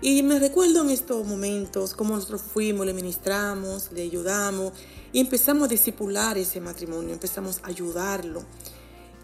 y 0.00 0.22
me 0.22 0.38
recuerdo 0.38 0.80
en 0.82 0.90
estos 0.90 1.26
momentos 1.26 1.92
cómo 1.92 2.14
nosotros 2.14 2.40
fuimos, 2.40 2.86
le 2.86 2.94
ministramos, 2.94 3.90
le 3.92 4.02
ayudamos 4.02 4.72
y 5.12 5.20
empezamos 5.20 5.64
a 5.64 5.68
discipular 5.68 6.38
ese 6.38 6.60
matrimonio, 6.60 7.12
empezamos 7.12 7.60
a 7.62 7.66
ayudarlo. 7.66 8.42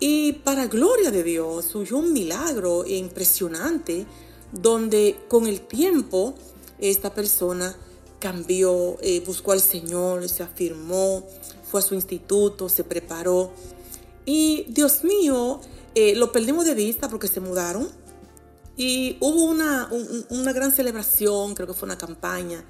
Y 0.01 0.33
para 0.33 0.67
gloria 0.67 1.11
de 1.11 1.23
Dios, 1.23 1.65
surgió 1.65 1.97
un 1.97 2.13
milagro 2.13 2.85
impresionante 2.87 4.05
donde 4.53 5.17
con 5.29 5.47
el 5.47 5.61
tiempo 5.61 6.35
esta 6.79 7.15
persona 7.15 7.75
cambió, 8.19 8.99
eh, 9.01 9.23
buscó 9.25 9.53
al 9.53 9.61
Señor, 9.61 10.29
se 10.29 10.43
afirmó, 10.43 11.25
fue 11.71 11.81
a 11.81 11.83
su 11.83 11.95
instituto, 11.95 12.69
se 12.69 12.85
preparó. 12.85 13.51
Y 14.27 14.67
Dios 14.69 15.05
mío, 15.05 15.61
eh, 15.95 16.15
lo 16.17 16.33
perdimos 16.33 16.67
de 16.67 16.75
vista 16.75 17.09
porque 17.09 17.29
se 17.29 17.41
mudaron 17.41 17.89
y 18.77 19.17
hubo 19.21 19.45
una, 19.45 19.89
una 20.29 20.53
gran 20.53 20.73
celebración, 20.73 21.55
creo 21.55 21.67
que 21.67 21.73
fue 21.73 21.87
una 21.87 21.97
campaña. 21.97 22.65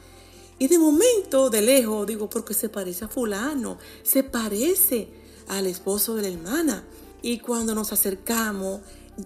Y 0.59 0.69
de 0.69 0.79
momento, 0.79 1.51
de 1.51 1.63
lejos, 1.63 2.07
digo, 2.07 2.31
porque 2.31 2.55
se 2.55 2.69
parece 2.69 3.07
a 3.07 3.09
fulano, 3.09 3.79
se 4.03 4.23
parece 4.23 5.09
al 5.49 5.67
esposo 5.67 6.15
de 6.15 6.23
la 6.23 6.29
hermana. 6.29 6.85
Y 7.23 7.39
cuando 7.41 7.75
nos 7.75 7.93
acercamos, 7.93 8.81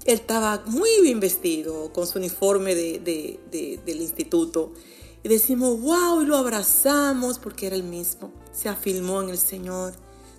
él 0.07 0.15
estaba 0.15 0.63
muy 0.67 0.91
bien 1.03 1.21
vestido 1.21 1.93
con 1.93 2.07
su 2.07 2.19
uniforme 2.19 2.75
del 2.75 4.01
instituto. 4.01 4.73
Y 5.23 5.29
decimos, 5.29 5.81
wow, 5.81 6.23
y 6.23 6.27
lo 6.27 6.37
abrazamos 6.37 7.39
porque 7.39 7.67
era 7.67 7.77
el 7.77 7.83
mismo. 7.83 8.33
Se 8.53 8.69
afirmó 8.69 9.21
en 9.21 9.29
el 9.29 9.39
Señor, 9.39 9.93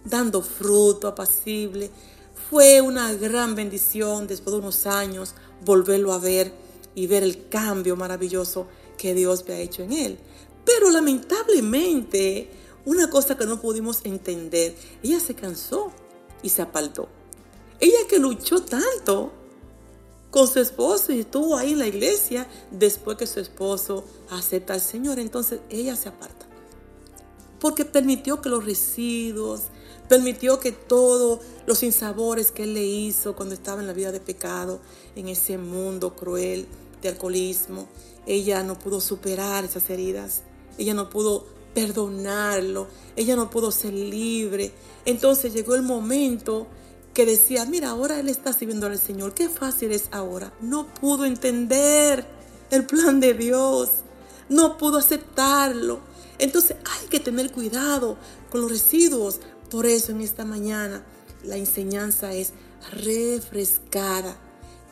dando 0.06 0.42
fruto 0.42 1.08
apacible. 1.08 1.90
Fue 2.50 2.82
una 2.82 3.14
gran 3.14 3.56
bendición 3.56 4.28
después 4.28 4.54
de 4.54 4.60
unos 4.60 4.86
años 4.86 5.36
volverlo 5.64 6.14
a 6.14 6.20
ver 6.20 6.54
y 6.96 7.08
ver 7.08 7.24
el 7.24 7.48
cambio 7.48 7.96
maravilloso 7.96 8.68
que 8.98 9.14
Dios 9.14 9.42
había 9.42 9.60
hecho 9.60 9.84
en 9.84 9.94
él. 9.94 10.20
Pero 10.66 10.90
lamentablemente, 10.90 12.50
una 12.86 13.10
cosa 13.10 13.38
que 13.38 13.46
no 13.46 13.62
pudimos 13.62 14.02
entender, 14.04 14.76
ella 15.02 15.20
se 15.20 15.36
cansó 15.36 15.92
y 16.42 16.50
se 16.50 16.62
apartó. 16.62 17.08
Ella 17.80 18.00
que 18.10 18.20
luchó 18.20 18.62
tanto 18.64 19.32
con 20.30 20.48
su 20.48 20.60
esposo 20.60 21.12
y 21.12 21.20
estuvo 21.20 21.58
ahí 21.58 21.74
en 21.74 21.80
la 21.80 21.88
iglesia 21.88 22.48
después 22.72 23.18
que 23.18 23.28
su 23.28 23.40
esposo 23.40 24.06
acepta 24.30 24.74
al 24.74 24.82
Señor, 24.82 25.20
entonces 25.20 25.60
ella 25.70 25.96
se 25.96 26.10
aparta. 26.10 26.46
Porque 27.60 27.86
permitió 27.86 28.42
que 28.42 28.50
los 28.50 28.66
residuos, 28.66 29.64
Permitió 30.12 30.60
que 30.60 30.74
todos 30.74 31.40
los 31.66 31.78
sinsabores 31.78 32.52
que 32.52 32.64
Él 32.64 32.74
le 32.74 32.84
hizo 32.84 33.34
cuando 33.34 33.56
estaba 33.56 33.80
en 33.80 33.88
la 33.88 33.94
vida 33.94 34.12
de 34.12 34.20
pecado, 34.20 34.82
en 35.16 35.30
ese 35.30 35.58
mundo 35.58 36.18
cruel 36.18 36.68
de 37.02 37.08
alcoholismo, 37.08 37.88
ella 38.28 38.62
no 38.62 38.78
pudo 38.78 39.00
superar 39.00 39.64
esas 39.64 39.90
heridas. 39.90 40.42
Ella 40.78 40.94
no 40.94 41.10
pudo 41.10 41.46
perdonarlo. 41.74 42.88
Ella 43.16 43.38
no 43.38 43.50
pudo 43.50 43.72
ser 43.72 43.94
libre. 43.94 44.74
Entonces 45.06 45.54
llegó 45.54 45.76
el 45.76 45.82
momento 45.82 46.68
que 47.14 47.26
decía, 47.26 47.64
mira, 47.66 47.92
ahora 47.92 48.20
Él 48.20 48.28
está 48.28 48.52
sirviendo 48.52 48.88
al 48.88 49.00
Señor. 49.00 49.34
Qué 49.34 49.48
fácil 49.48 49.94
es 49.94 50.10
ahora. 50.12 50.52
No 50.60 50.94
pudo 50.94 51.24
entender 51.24 52.26
el 52.70 52.86
plan 52.86 53.22
de 53.22 53.34
Dios. 53.34 53.90
No 54.50 54.78
pudo 54.78 54.98
aceptarlo. 54.98 56.02
Entonces 56.38 56.76
hay 56.84 57.08
que 57.08 57.20
tener 57.20 57.52
cuidado 57.52 58.18
con 58.50 58.62
los 58.62 58.72
residuos, 58.72 59.40
por 59.72 59.86
eso 59.86 60.12
en 60.12 60.22
esta 60.22 60.44
mañana 60.44 61.04
la 61.44 61.56
enseñanza 61.56 62.34
es 62.34 62.54
refrescada. 62.92 64.36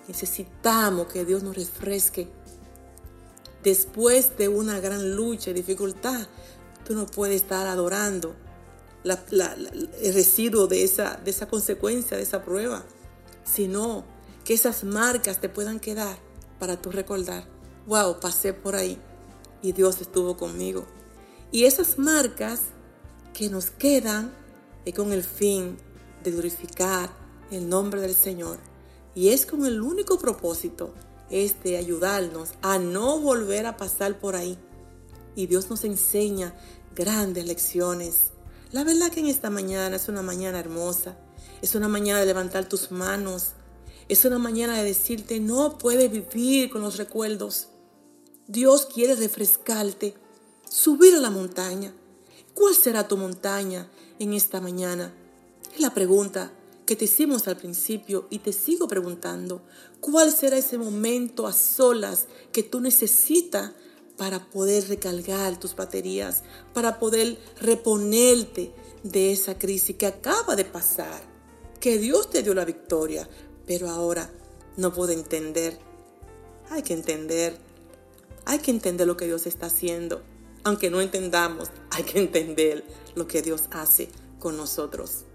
Necesitamos 0.08 1.08
que 1.08 1.26
Dios 1.26 1.44
nos 1.44 1.56
refresque. 1.56 2.30
Después 3.62 4.38
de 4.38 4.48
una 4.48 4.80
gran 4.80 5.16
lucha 5.16 5.52
y 5.52 5.54
dificultad, 5.54 6.28
tú 6.88 6.96
no 6.96 7.06
puedes 7.06 7.42
estar 7.42 7.68
adorando 7.68 8.36
el 9.04 10.14
residuo 10.14 10.68
de 10.68 10.84
esa, 10.84 11.20
de 11.24 11.32
esa 11.32 11.48
consecuencia, 11.48 12.18
de 12.18 12.24
esa 12.24 12.44
prueba, 12.44 12.84
sino 13.44 14.06
que 14.46 14.54
esas 14.54 14.84
marcas 14.84 15.42
te 15.42 15.50
puedan 15.50 15.80
quedar 15.80 16.18
para 16.58 16.82
tú 16.82 16.92
recordar, 16.92 17.46
wow, 17.86 18.20
pasé 18.20 18.54
por 18.54 18.76
ahí 18.76 18.98
y 19.62 19.74
Dios 19.74 20.00
estuvo 20.02 20.38
conmigo. 20.38 20.86
Y 21.52 21.66
esas 21.66 21.98
marcas 21.98 22.62
que 23.34 23.50
nos 23.50 23.72
quedan 23.72 24.34
es 24.86 24.94
con 24.94 25.14
el 25.14 25.24
fin 25.24 25.78
de 26.24 26.32
glorificar 26.32 27.10
el 27.52 27.68
nombre 27.70 28.02
del 28.02 28.16
Señor. 28.16 28.60
Y 29.16 29.30
es 29.30 29.46
con 29.46 29.66
el 29.66 29.82
único 29.82 30.18
propósito, 30.20 30.94
es 31.30 31.62
de 31.64 31.78
ayudarnos 31.78 32.52
a 32.62 32.78
no 32.80 33.20
volver 33.20 33.66
a 33.66 33.78
pasar 33.78 34.20
por 34.20 34.36
ahí. 34.36 34.58
Y 35.36 35.48
Dios 35.48 35.70
nos 35.70 35.84
enseña 35.84 36.56
grandes 36.96 37.46
lecciones. 37.46 38.32
La 38.72 38.84
verdad 38.84 39.12
que 39.12 39.20
en 39.20 39.28
esta 39.28 39.50
mañana 39.50 39.96
es 39.96 40.10
una 40.10 40.22
mañana 40.22 40.60
hermosa. 40.60 41.18
Es 41.62 41.76
una 41.76 41.88
mañana 41.88 42.20
de 42.20 42.28
levantar 42.28 42.70
tus 42.70 42.92
manos. 42.92 43.54
Es 44.08 44.26
una 44.26 44.40
mañana 44.40 44.78
de 44.78 44.84
decirte, 44.84 45.40
no 45.40 45.78
puedes 45.78 46.12
vivir 46.12 46.70
con 46.70 46.82
los 46.82 46.98
recuerdos. 46.98 47.70
Dios 48.48 48.88
quiere 48.88 49.16
refrescarte, 49.16 50.16
subir 50.68 51.16
a 51.16 51.20
la 51.20 51.30
montaña. 51.30 51.94
¿Cuál 52.60 52.76
será 52.76 53.08
tu 53.08 53.16
montaña? 53.16 53.90
en 54.20 54.34
esta 54.34 54.60
mañana? 54.60 55.14
Es 55.74 55.80
la 55.80 55.94
pregunta 55.94 56.52
que 56.86 56.98
te 56.98 57.06
hicimos 57.06 57.48
al 57.48 57.56
principio 57.56 58.28
y 58.30 58.40
te 58.40 58.52
sigo 58.52 58.86
preguntando. 58.90 59.62
¿Cuál 60.02 60.34
será 60.34 60.58
ese 60.58 60.78
momento 60.78 61.48
a 61.48 61.54
solas 61.54 62.28
que 62.52 62.62
tú 62.62 62.82
necesitas 62.82 63.72
para 64.18 64.50
poder 64.50 64.90
recargar 64.90 65.58
tus 65.58 65.74
baterías, 65.74 66.44
para 66.74 67.00
poder 67.00 67.38
reponerte 67.62 68.74
de 69.04 69.32
esa 69.32 69.58
crisis 69.58 69.96
que 69.96 70.08
acaba 70.08 70.58
de 70.58 70.66
pasar? 70.66 71.22
Que 71.80 71.98
Dios 71.98 72.30
te 72.30 72.44
dio 72.44 72.54
la 72.54 72.66
victoria, 72.66 73.30
pero 73.66 73.90
ahora 73.90 74.30
no 74.76 74.94
puedo 74.94 75.14
entender. 75.14 75.80
Hay 76.70 76.84
que 76.84 76.94
entender. 76.94 77.58
Hay 78.44 78.60
que 78.60 78.72
entender 78.72 79.08
lo 79.08 79.16
que 79.16 79.28
Dios 79.28 79.48
está 79.48 79.68
haciendo. 79.68 80.22
Aunque 80.64 80.90
no 80.90 81.02
entendamos, 81.02 81.70
hay 81.92 82.04
que 82.04 82.20
entender 82.20 82.84
lo 83.16 83.28
que 83.28 83.42
Dios 83.42 83.64
hace 83.72 84.10
con 84.40 84.58
nosotros. 84.58 85.26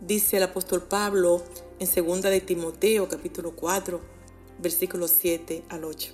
Dice 0.00 0.36
el 0.36 0.42
apóstol 0.42 0.82
Pablo 0.82 1.42
en 1.78 1.88
2 1.88 2.22
de 2.22 2.40
Timoteo 2.40 3.08
capítulo 3.08 3.54
4, 3.56 4.00
versículos 4.58 5.12
7 5.18 5.64
al 5.68 5.84
8. 5.84 6.12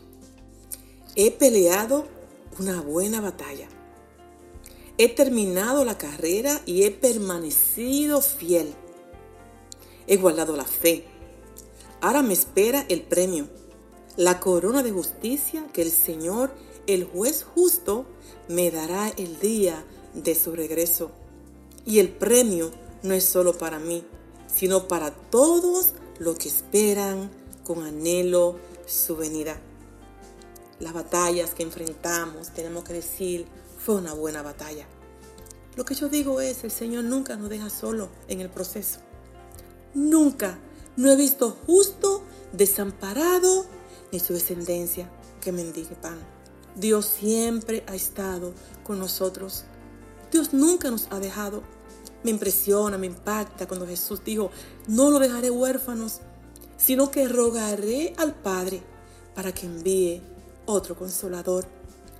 He 1.17 1.33
peleado 1.33 2.07
una 2.59 2.81
buena 2.81 3.21
batalla. 3.21 3.69
He 4.99 5.09
terminado 5.09 5.85
la 5.85 5.97
carrera 5.97 6.61
y 6.67 6.85
he 6.85 6.91
permanecido 6.91 8.21
fiel. 8.21 8.75
He 10.07 10.17
guardado 10.17 10.57
la 10.57 10.65
fe. 10.65 11.05
Ahora 12.01 12.23
me 12.23 12.33
espera 12.33 12.85
el 12.89 13.03
premio, 13.03 13.49
la 14.17 14.41
corona 14.41 14.83
de 14.83 14.91
justicia 14.91 15.67
que 15.73 15.83
el 15.83 15.91
Señor, 15.91 16.53
el 16.87 17.05
juez 17.05 17.45
justo 17.45 18.07
me 18.49 18.71
dará 18.71 19.09
el 19.09 19.39
día 19.41 19.85
de 20.15 20.35
su 20.35 20.53
regreso. 20.53 21.11
Y 21.87 21.99
el 21.99 22.09
premio 22.11 22.71
no 23.03 23.15
es 23.15 23.25
solo 23.25 23.57
para 23.57 23.79
mí, 23.79 24.05
sino 24.47 24.89
para 24.89 25.11
todos 25.13 25.93
los 26.19 26.37
que 26.37 26.49
esperan 26.49 27.31
con 27.65 27.85
anhelo 27.85 28.59
su 28.87 29.17
venida. 29.17 29.61
Las 30.79 30.93
batallas 30.93 31.55
que 31.55 31.63
enfrentamos, 31.63 32.51
tenemos 32.51 32.85
que 32.85 32.95
decir, 32.95 33.47
fue 33.79 33.97
una 33.97 34.15
buena 34.15 34.43
batalla. 34.43 34.87
Lo 35.77 35.85
que 35.85 35.95
yo 35.95 36.09
digo 36.09 36.41
es, 36.41 36.65
el 36.65 36.71
Señor 36.71 37.05
nunca 37.05 37.37
nos 37.37 37.49
deja 37.49 37.71
solo 37.71 38.09
en 38.29 38.41
el 38.41 38.51
proceso. 38.51 39.01
Nunca. 39.95 40.59
No 40.97 41.11
he 41.11 41.17
visto 41.17 41.57
justo 41.67 42.23
desamparado 42.53 43.65
ni 44.13 44.19
su 44.19 44.35
descendencia 44.35 45.09
que 45.41 45.53
mendigue 45.53 45.95
pan. 45.95 46.19
Dios 46.77 47.07
siempre 47.07 47.85
ha 47.87 47.95
estado 47.95 48.53
con 48.85 48.99
nosotros. 48.99 49.65
Dios 50.31 50.53
nunca 50.53 50.91
nos 50.91 51.09
ha 51.11 51.19
dejado. 51.19 51.63
Me 52.23 52.31
impresiona, 52.31 52.99
me 52.99 53.07
impacta 53.07 53.67
cuando 53.67 53.87
Jesús 53.87 54.23
dijo, 54.25 54.51
no 54.87 55.11
lo 55.11 55.19
dejaré 55.19 55.51
huérfanos, 55.51 56.21
sino 56.77 57.11
que 57.11 57.29
rogaré 57.29 58.15
al 58.19 58.35
Padre 58.35 58.83
para 59.35 59.53
que 59.53 59.67
envíe 59.67 60.23
otro 60.67 60.97
consolador, 60.97 61.67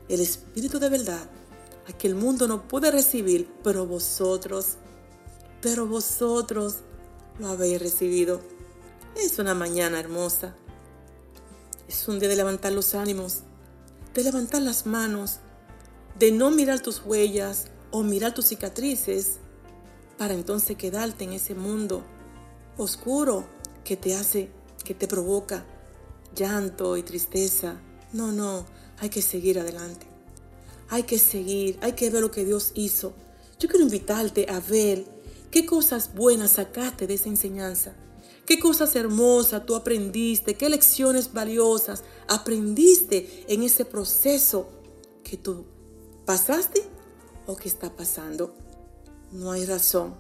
el 0.09 0.21
Espíritu 0.21 0.79
de 0.79 0.89
verdad, 0.89 1.29
a 1.89 1.93
que 1.93 2.09
el 2.09 2.15
mundo 2.15 2.49
no 2.49 2.67
puede 2.67 2.91
recibir, 2.91 3.49
pero 3.63 3.87
vosotros, 3.87 4.77
pero 5.61 5.87
vosotros 5.87 6.77
lo 7.39 7.49
habéis 7.49 7.81
recibido. 7.81 8.41
Es 9.17 9.39
una 9.39 9.55
mañana 9.55 10.01
hermosa. 10.01 10.55
Es 11.89 12.07
un 12.09 12.19
día 12.19 12.29
de 12.29 12.37
levantar 12.37 12.73
los 12.73 12.95
ánimos, 12.95 13.43
de 14.15 14.25
levantar 14.25 14.63
las 14.63 14.87
manos, 14.87 15.39
de 16.19 16.33
no 16.33 16.51
mirar 16.51 16.81
tus 16.81 17.03
huellas 17.05 17.67
o 17.91 18.03
mirar 18.03 18.35
tus 18.35 18.47
cicatrices 18.47 19.39
para 20.19 20.35
entonces 20.35 20.77
quedarte 20.77 21.25
en 21.25 21.33
ese 21.33 21.55
mundo 21.55 22.05
oscuro 22.77 23.45
que 23.85 23.97
te 23.97 24.15
hace, 24.15 24.51
que 24.85 24.95
te 24.95 25.09
provoca 25.09 25.65
llanto 26.35 26.97
y 26.97 27.03
tristeza. 27.03 27.81
No, 28.13 28.33
no, 28.33 28.67
hay 28.99 29.09
que 29.09 29.23
seguir 29.23 29.59
adelante. 29.59 30.07
Hay 30.89 31.05
que 31.05 31.19
seguir, 31.19 31.79
hay 31.83 31.93
que 31.93 32.11
ver 32.11 32.23
lo 32.23 32.31
que 32.31 32.45
Dios 32.45 32.73
hizo. 32.75 33.15
Yo 33.59 33.69
quiero 33.69 33.85
invitarte 33.85 34.47
a 34.49 34.61
ver 34.61 35.05
qué 35.51 35.65
cosas 35.67 36.15
buenas 36.15 36.53
sacaste 36.53 37.07
de 37.07 37.15
esa 37.15 37.29
enseñanza. 37.29 37.95
¿Qué 38.47 38.59
cosas 38.59 38.97
hermosas 38.97 39.65
tú 39.67 39.75
aprendiste? 39.77 40.55
¿Qué 40.55 40.69
lecciones 40.69 41.33
valiosas 41.33 42.03
aprendiste 42.29 43.45
en 43.49 43.63
ese 43.63 43.85
proceso 43.85 44.69
que 45.23 45.37
tú 45.37 45.65
pasaste 46.25 46.83
o 47.47 47.57
que 47.57 47.69
está 47.69 47.95
pasando? 47.95 48.55
No 49.33 49.53
hay 49.53 49.65
razón 49.65 50.15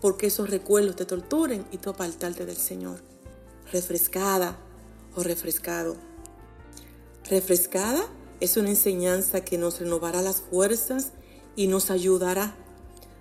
porque 0.00 0.26
esos 0.26 0.50
recuerdos 0.50 0.96
te 0.96 1.06
torturen 1.06 1.66
y 1.72 1.78
tú 1.78 1.90
apartarte 1.90 2.46
del 2.46 2.56
Señor. 2.58 3.00
Refrescada 3.72 4.58
o 5.16 5.22
refrescado. 5.22 5.96
Refrescada 7.28 8.06
es 8.40 8.56
una 8.56 8.68
enseñanza 8.68 9.40
que 9.40 9.56
nos 9.56 9.80
renovará 9.80 10.20
las 10.20 10.42
fuerzas 10.42 11.12
y 11.56 11.68
nos 11.68 11.90
ayudará 11.90 12.54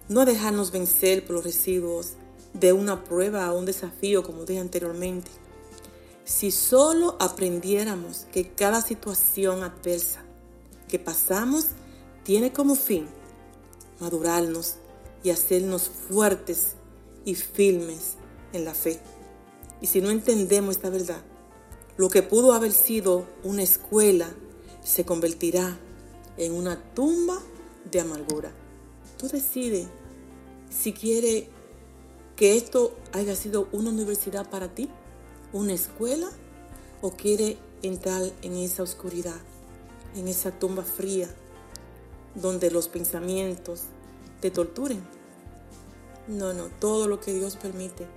no 0.09 0.21
a 0.21 0.25
dejarnos 0.25 0.71
vencer 0.71 1.25
por 1.25 1.37
los 1.37 1.45
residuos 1.45 2.13
de 2.53 2.73
una 2.73 3.03
prueba 3.03 3.45
a 3.45 3.53
un 3.53 3.65
desafío, 3.65 4.23
como 4.23 4.45
dije 4.45 4.59
anteriormente. 4.59 5.31
Si 6.25 6.51
solo 6.51 7.17
aprendiéramos 7.19 8.27
que 8.31 8.51
cada 8.51 8.81
situación 8.81 9.63
adversa 9.63 10.23
que 10.87 10.99
pasamos 10.99 11.67
tiene 12.23 12.53
como 12.53 12.75
fin 12.75 13.07
madurarnos 13.99 14.75
y 15.23 15.31
hacernos 15.31 15.89
fuertes 15.89 16.75
y 17.25 17.35
firmes 17.35 18.15
en 18.51 18.65
la 18.65 18.73
fe. 18.73 18.99
Y 19.81 19.87
si 19.87 20.01
no 20.01 20.09
entendemos 20.11 20.75
esta 20.75 20.89
verdad, 20.89 21.21
lo 21.97 22.09
que 22.09 22.23
pudo 22.23 22.53
haber 22.53 22.71
sido 22.71 23.27
una 23.43 23.63
escuela 23.63 24.29
se 24.83 25.05
convertirá 25.05 25.77
en 26.37 26.53
una 26.53 26.81
tumba 26.93 27.39
de 27.91 27.99
amargura. 28.01 28.51
Tú 29.17 29.27
decides 29.27 29.87
si 30.69 30.93
quieres 30.93 31.45
que 32.35 32.57
esto 32.57 32.95
haya 33.11 33.35
sido 33.35 33.67
una 33.71 33.89
universidad 33.89 34.49
para 34.49 34.73
ti, 34.73 34.89
una 35.51 35.73
escuela, 35.73 36.29
o 37.01 37.11
quiere 37.11 37.57
entrar 37.81 38.21
en 38.41 38.55
esa 38.55 38.81
oscuridad, 38.81 39.39
en 40.15 40.27
esa 40.27 40.51
tumba 40.51 40.83
fría, 40.83 41.29
donde 42.35 42.71
los 42.71 42.87
pensamientos 42.87 43.83
te 44.39 44.51
torturen. 44.51 45.01
No, 46.27 46.53
no, 46.53 46.69
todo 46.79 47.07
lo 47.07 47.19
que 47.19 47.33
Dios 47.33 47.57
permite, 47.57 48.07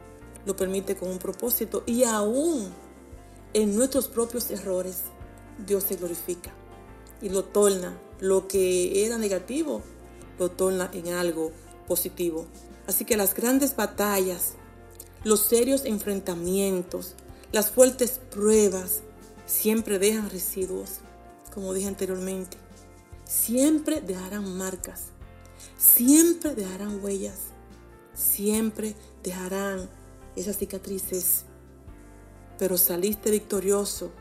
lo 0.46 0.55
permite 0.55 0.96
con 0.96 1.11
un 1.11 1.18
propósito 1.18 1.83
y 1.87 2.05
aún 2.05 2.72
en 3.52 3.74
nuestros 3.74 4.07
propios 4.09 4.50
errores, 4.50 5.02
Dios 5.66 5.85
se 5.85 5.96
glorifica 5.96 6.52
y 7.20 7.31
lo 7.31 7.44
torna, 7.44 7.98
lo 8.20 8.46
que 8.46 9.05
era 9.05 9.18
negativo, 9.18 9.83
lo 10.38 10.50
torna 10.50 10.90
en 10.92 11.09
algo 11.09 11.50
positivo. 11.88 12.46
Así 12.87 13.05
que 13.05 13.16
las 13.16 13.35
grandes 13.35 13.75
batallas, 13.75 14.55
los 15.25 15.40
serios 15.40 15.85
enfrentamientos, 15.85 17.14
las 17.53 17.70
fuertes 17.70 18.20
pruebas, 18.31 19.03
siempre 19.46 19.99
dejan 19.99 20.31
residuos, 20.31 21.01
como 21.53 21.72
dije 21.75 21.88
anteriormente. 21.88 22.57
Siempre 23.25 24.01
dejarán 24.01 24.57
marcas, 24.57 25.07
siempre 25.77 26.55
dejarán 26.55 27.03
huellas, 27.03 27.38
siempre 28.14 28.94
dejarán 29.22 29.88
esas 30.37 30.59
cicatrices. 30.59 31.44
Pero 32.59 32.79
saliste 32.79 33.31
victorioso, 33.31 34.12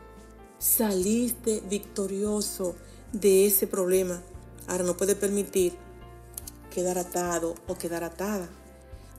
saliste 0.58 1.62
victorioso 1.68 2.74
de 3.12 3.46
ese 3.46 3.66
problema. 3.66 4.22
Ahora 4.66 4.84
no 4.84 4.96
puede 4.96 5.14
permitir 5.14 5.74
quedar 6.76 6.98
atado 6.98 7.54
o 7.68 7.78
quedar 7.78 8.04
atada. 8.04 8.50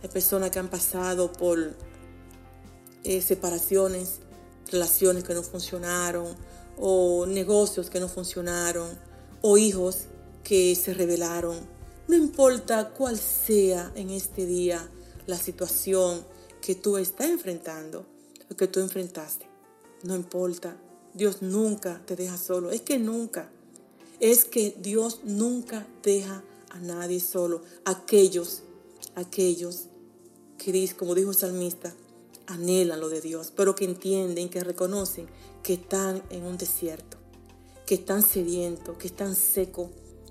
Hay 0.04 0.10
personas 0.10 0.52
que 0.52 0.60
han 0.60 0.70
pasado 0.70 1.32
por 1.32 1.76
eh, 3.04 3.20
separaciones, 3.20 4.20
relaciones 4.72 5.24
que 5.24 5.34
no 5.34 5.42
funcionaron, 5.42 6.36
o 6.78 7.26
negocios 7.26 7.90
que 7.90 8.00
no 8.00 8.08
funcionaron, 8.08 8.88
o 9.42 9.58
hijos 9.58 10.06
que 10.44 10.76
se 10.76 10.94
rebelaron. 10.94 11.58
No 12.08 12.16
importa 12.16 12.90
cuál 12.90 13.18
sea 13.18 13.92
en 13.96 14.12
este 14.12 14.46
día 14.46 14.88
la 15.26 15.38
situación 15.38 16.24
que 16.62 16.76
tú 16.76 16.98
estás 16.98 17.28
enfrentando, 17.28 18.06
o 18.52 18.56
que 18.56 18.68
tú 18.68 18.82
enfrentaste. 18.82 19.48
No 20.04 20.16
importa. 20.16 20.78
Dios 21.16 21.42
nunca 21.42 22.04
te 22.06 22.16
deja 22.16 22.38
solo. 22.38 22.70
Es 22.70 22.82
que 22.82 23.00
nunca. 23.00 23.50
Es 24.20 24.46
que 24.46 24.76
Dios 24.80 25.22
nunca 25.24 25.88
deja 26.04 26.44
a 26.70 26.80
nadie 26.80 27.20
solo. 27.20 27.62
Aquellos, 27.86 28.64
aquellos 29.16 29.88
que, 30.58 30.94
como 30.98 31.16
dijo 31.16 31.32
el 31.32 31.38
salmista, 31.38 31.94
anhelan 32.48 33.00
lo 33.00 33.10
de 33.10 33.22
Dios, 33.22 33.52
pero 33.56 33.76
que 33.76 33.86
entienden, 33.86 34.50
que 34.50 34.64
reconocen 34.64 35.28
que 35.64 35.74
están 35.74 36.24
en 36.30 36.44
un 36.44 36.58
desierto, 36.58 37.18
que 37.86 37.96
están 37.96 38.24
sedientos, 38.24 38.98
que 38.98 39.08
están 39.08 39.36
secos. 39.36 39.90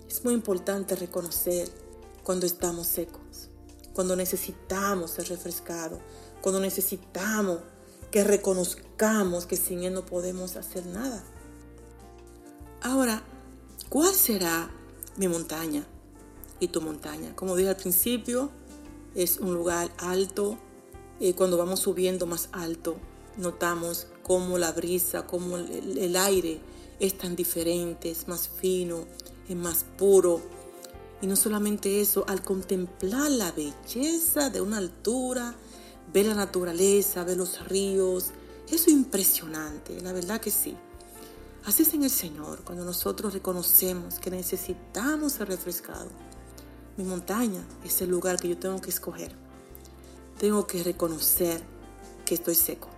Es 0.09 0.25
muy 0.25 0.35
importante 0.35 0.97
reconocer 0.97 1.69
cuando 2.23 2.47
estamos 2.47 2.87
secos, 2.87 3.49
cuando 3.93 4.17
necesitamos 4.17 5.13
ser 5.13 5.29
refrescados, 5.29 6.01
cuando 6.41 6.61
necesitamos 6.61 7.61
que 8.11 8.25
reconozcamos 8.25 9.47
que 9.47 9.57
sin 9.57 9.85
Él 9.85 9.95
no 9.95 10.07
podemos 10.07 10.57
hacer 10.57 10.87
nada. 10.87 11.23
Ahora, 12.83 13.23
¿cuál 13.89 14.15
será 14.15 14.71
mi 15.17 15.29
montaña? 15.29 15.87
Y 16.61 16.69
tu 16.69 16.81
montaña. 16.81 17.35
Como 17.35 17.57
dije 17.57 17.71
al 17.71 17.77
principio, 17.77 18.51
es 19.15 19.39
un 19.39 19.55
lugar 19.55 19.91
alto. 19.99 20.59
Eh, 21.21 21.35
cuando 21.35 21.57
vamos 21.57 21.81
subiendo 21.81 22.27
más 22.27 22.49
alto, 22.53 22.97
notamos 23.37 24.07
cómo 24.23 24.59
la 24.59 24.73
brisa, 24.73 25.27
cómo 25.27 25.57
el, 25.57 25.99
el 25.99 26.17
aire 26.17 26.61
es 27.01 27.17
tan 27.17 27.37
diferente, 27.37 28.11
es 28.11 28.29
más 28.29 28.49
fino, 28.49 29.05
es 29.49 29.57
más 29.57 29.85
puro. 29.97 30.41
Y 31.23 31.27
no 31.27 31.37
solamente 31.37 32.01
eso, 32.01 32.25
al 32.29 32.43
contemplar 32.43 33.31
la 33.31 33.53
belleza 33.53 34.51
de 34.51 34.61
una 34.61 34.79
altura, 34.79 35.55
ver 36.13 36.27
la 36.27 36.35
naturaleza, 36.35 37.25
ver 37.25 37.39
los 37.39 37.67
ríos, 37.69 38.33
eso 38.67 38.75
es 38.75 38.89
impresionante, 38.89 40.01
la 40.03 40.13
verdad 40.13 40.41
que 40.41 40.51
sí. 40.51 40.77
Así 41.65 41.83
es 41.83 41.95
en 41.95 42.05
el 42.05 42.11
Señor, 42.11 42.63
cuando 42.65 42.85
nosotros 42.85 43.33
reconocemos 43.33 44.19
que 44.19 44.31
necesitamos 44.31 45.33
ser 45.33 45.49
refrescados 45.49 46.13
mi 46.97 47.05
montaña 47.05 47.63
es 47.85 48.01
el 48.01 48.11
lugar 48.11 48.39
que 48.39 48.49
yo 48.49 48.59
tengo 48.59 48.81
que 48.81 48.91
escoger. 48.91 49.33
Tengo 50.39 50.67
que 50.67 50.83
reconocer 50.83 51.63
que 52.25 52.35
estoy 52.35 52.55
seco. 52.55 52.89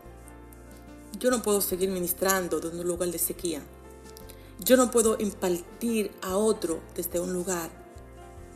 Yo 1.18 1.30
no 1.30 1.42
puedo 1.42 1.60
seguir 1.60 1.90
ministrando 1.90 2.60
desde 2.60 2.80
un 2.80 2.86
lugar 2.86 3.10
de 3.10 3.18
sequía. 3.18 3.62
Yo 4.60 4.76
no 4.76 4.90
puedo 4.90 5.16
impartir 5.18 6.12
a 6.22 6.36
otro 6.36 6.80
desde 6.94 7.20
un 7.20 7.32
lugar 7.32 7.70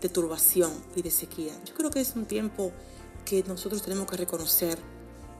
de 0.01 0.09
turbación 0.09 0.73
y 0.95 1.03
de 1.03 1.11
sequía. 1.11 1.53
Yo 1.65 1.75
creo 1.75 1.91
que 1.91 2.01
es 2.01 2.15
un 2.15 2.27
tiempo 2.27 2.73
que 3.25 3.43
nosotros 3.45 3.83
tenemos 3.83 4.09
que 4.09 4.17
reconocer 4.17 4.79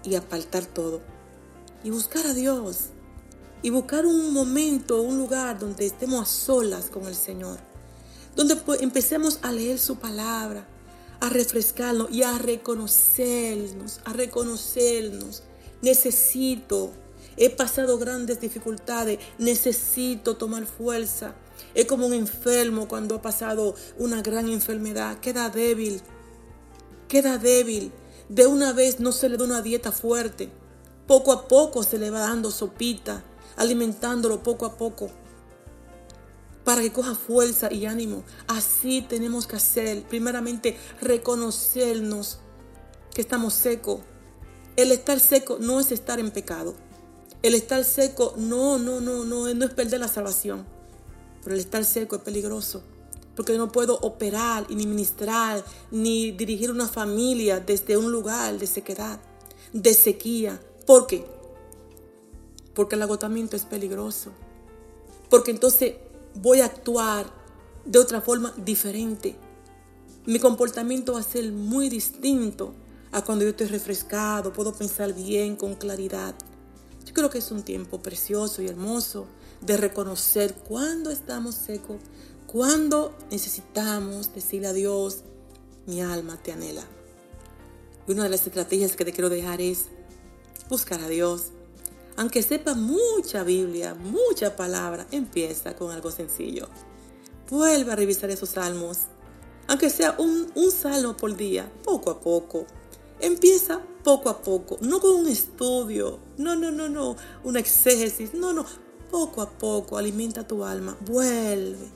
y 0.05 0.15
apartar 0.15 0.67
todo 0.67 1.01
y 1.85 1.91
buscar 1.91 2.27
a 2.27 2.35
Dios 2.35 2.91
y 3.63 3.71
buscar 3.71 4.07
un 4.07 4.33
momento, 4.33 5.03
un 5.03 5.19
lugar 5.19 5.59
donde 5.59 5.87
estemos 5.87 6.23
a 6.23 6.27
solas 6.27 6.87
con 6.87 7.07
el 7.07 7.15
Señor, 7.15 7.59
donde 8.37 8.57
empecemos 8.81 9.39
a 9.43 9.53
leer 9.53 9.79
su 9.79 9.97
palabra, 9.97 10.67
a 11.21 11.29
refrescarnos 11.29 12.11
y 12.11 12.23
a 12.23 12.39
reconocernos, 12.39 14.01
a 14.05 14.13
reconocernos. 14.13 15.43
Necesito, 15.83 16.93
he 17.37 17.51
pasado 17.51 17.99
grandes 17.99 18.41
dificultades, 18.41 19.19
necesito 19.39 20.37
tomar 20.37 20.67
fuerza. 20.67 21.35
Es 21.75 21.87
como 21.87 22.07
un 22.07 22.15
enfermo 22.15 22.89
cuando 22.89 23.17
ha 23.17 23.23
pasado 23.23 23.75
una 23.99 24.23
gran 24.23 24.49
enfermedad, 24.49 25.19
queda 25.19 25.51
débil, 25.51 26.01
queda 27.09 27.39
débil. 27.39 27.93
De 28.29 28.47
una 28.47 28.73
vez 28.73 28.99
no 28.99 29.13
se 29.13 29.29
le 29.29 29.37
da 29.37 29.45
una 29.45 29.63
dieta 29.63 29.93
fuerte. 29.93 30.51
Poco 31.07 31.33
a 31.33 31.49
poco 31.49 31.83
se 31.83 31.99
le 31.99 32.11
va 32.11 32.21
dando 32.21 32.51
sopita, 32.51 33.23
alimentándolo 33.57 34.43
poco 34.43 34.65
a 34.65 34.77
poco 34.79 35.11
para 36.65 36.83
que 36.83 36.93
coja 36.93 37.15
fuerza 37.15 37.73
y 37.73 37.87
ánimo. 37.87 38.25
Así 38.47 39.03
tenemos 39.03 39.47
que 39.47 39.57
hacer. 39.57 40.03
Primeramente, 40.05 40.77
reconocernos 41.01 42.39
que 43.15 43.21
estamos 43.21 43.55
secos. 43.55 44.01
El 44.77 44.93
estar 44.93 45.21
seco 45.21 45.59
no 45.61 45.81
es 45.81 45.93
estar 45.93 46.19
en 46.21 46.31
pecado. 46.31 46.75
El 47.43 47.55
estar 47.55 47.85
seco 47.85 48.35
no, 48.37 48.79
no, 48.79 49.01
no, 49.01 49.25
no, 49.25 49.53
no 49.53 49.65
es 49.65 49.71
perder 49.73 50.01
la 50.01 50.09
salvación. 50.09 50.65
Pero 51.43 51.55
el 51.55 51.61
estar 51.61 51.85
seco 51.85 52.17
es 52.17 52.23
peligroso. 52.23 52.83
Porque 53.35 53.57
no 53.57 53.73
puedo 53.73 53.99
operar, 53.99 54.71
ni 54.71 54.87
ministrar, 54.87 55.65
ni 55.91 56.33
dirigir 56.33 56.71
una 56.71 56.87
familia 56.87 57.61
desde 57.61 57.97
un 57.97 58.13
lugar 58.13 58.59
de 58.59 58.67
sequedad, 58.67 59.21
de 59.73 59.95
sequía. 59.95 60.61
¿Por 60.87 61.07
qué? 61.07 61.25
Porque 62.75 62.95
el 62.95 63.03
agotamiento 63.03 63.57
es 63.57 63.65
peligroso. 63.65 64.33
Porque 65.29 65.51
entonces 65.51 65.95
voy 66.35 66.61
a 66.61 66.67
actuar 66.67 67.27
de 67.85 67.99
otra 67.99 68.21
forma 68.21 68.53
diferente. 68.57 69.37
Mi 70.27 70.39
comportamiento 70.39 71.15
va 71.15 71.21
a 71.21 71.25
ser 71.25 71.51
muy 71.53 71.89
distinto 71.89 72.75
a 73.11 73.23
cuando 73.23 73.45
yo 73.45 73.51
estoy 73.51 73.67
refrescado, 73.67 74.53
puedo 74.53 74.73
pensar 74.73 75.13
bien, 75.13 75.57
con 75.57 75.75
claridad. 75.75 76.35
Yo 77.05 77.13
creo 77.13 77.31
que 77.31 77.39
es 77.39 77.51
un 77.51 77.63
tiempo 77.63 78.01
precioso 78.01 78.63
y 78.63 78.69
hermoso 78.69 79.27
de 79.61 79.77
reconocer 79.77 80.55
cuando 80.55 81.11
estamos 81.11 81.55
secos, 81.55 82.01
cuando 82.47 83.17
necesitamos 83.31 84.33
decirle 84.35 84.69
a 84.69 84.73
Dios, 84.73 85.25
mi 85.87 86.01
alma 86.01 86.39
te 86.43 86.53
anhela. 86.53 86.85
Y 88.07 88.13
una 88.13 88.25
de 88.25 88.31
las 88.31 88.47
estrategias 88.47 88.97
que 88.97 89.05
te 89.05 89.13
quiero 89.13 89.29
dejar 89.29 89.61
es 89.61 89.87
buscar 90.69 91.01
a 91.01 91.09
Dios, 91.09 91.53
aunque 92.17 92.43
sepa 92.43 92.75
mucha 92.75 93.43
Biblia, 93.45 93.95
mucha 93.95 94.57
palabra, 94.57 95.07
empieza 95.11 95.75
con 95.75 95.91
algo 95.91 96.11
sencillo. 96.11 96.69
Vuelve 97.49 97.93
a 97.93 97.97
revisar 97.97 98.31
esos 98.31 98.51
salmos. 98.51 98.99
Aunque 99.69 99.91
sea 99.91 100.17
un, 100.19 100.51
un 100.55 100.71
salmo 100.71 101.17
por 101.17 101.37
día, 101.37 101.71
poco 101.85 102.11
a 102.11 102.21
poco. 102.21 102.67
Empieza 103.21 103.81
poco 104.03 104.29
a 104.29 104.43
poco, 104.43 104.79
no 104.81 105.01
con 105.01 105.13
un 105.13 105.29
estudio, 105.29 106.19
no, 106.37 106.57
no, 106.57 106.73
no, 106.73 106.89
no, 106.89 107.17
una 107.45 107.61
exégesis, 107.61 108.35
no, 108.35 108.53
no, 108.53 108.67
poco 109.11 109.43
a 109.43 109.49
poco 109.49 109.97
alimenta 109.97 110.47
tu 110.47 110.65
alma, 110.65 110.97
vuelve, 111.07 111.89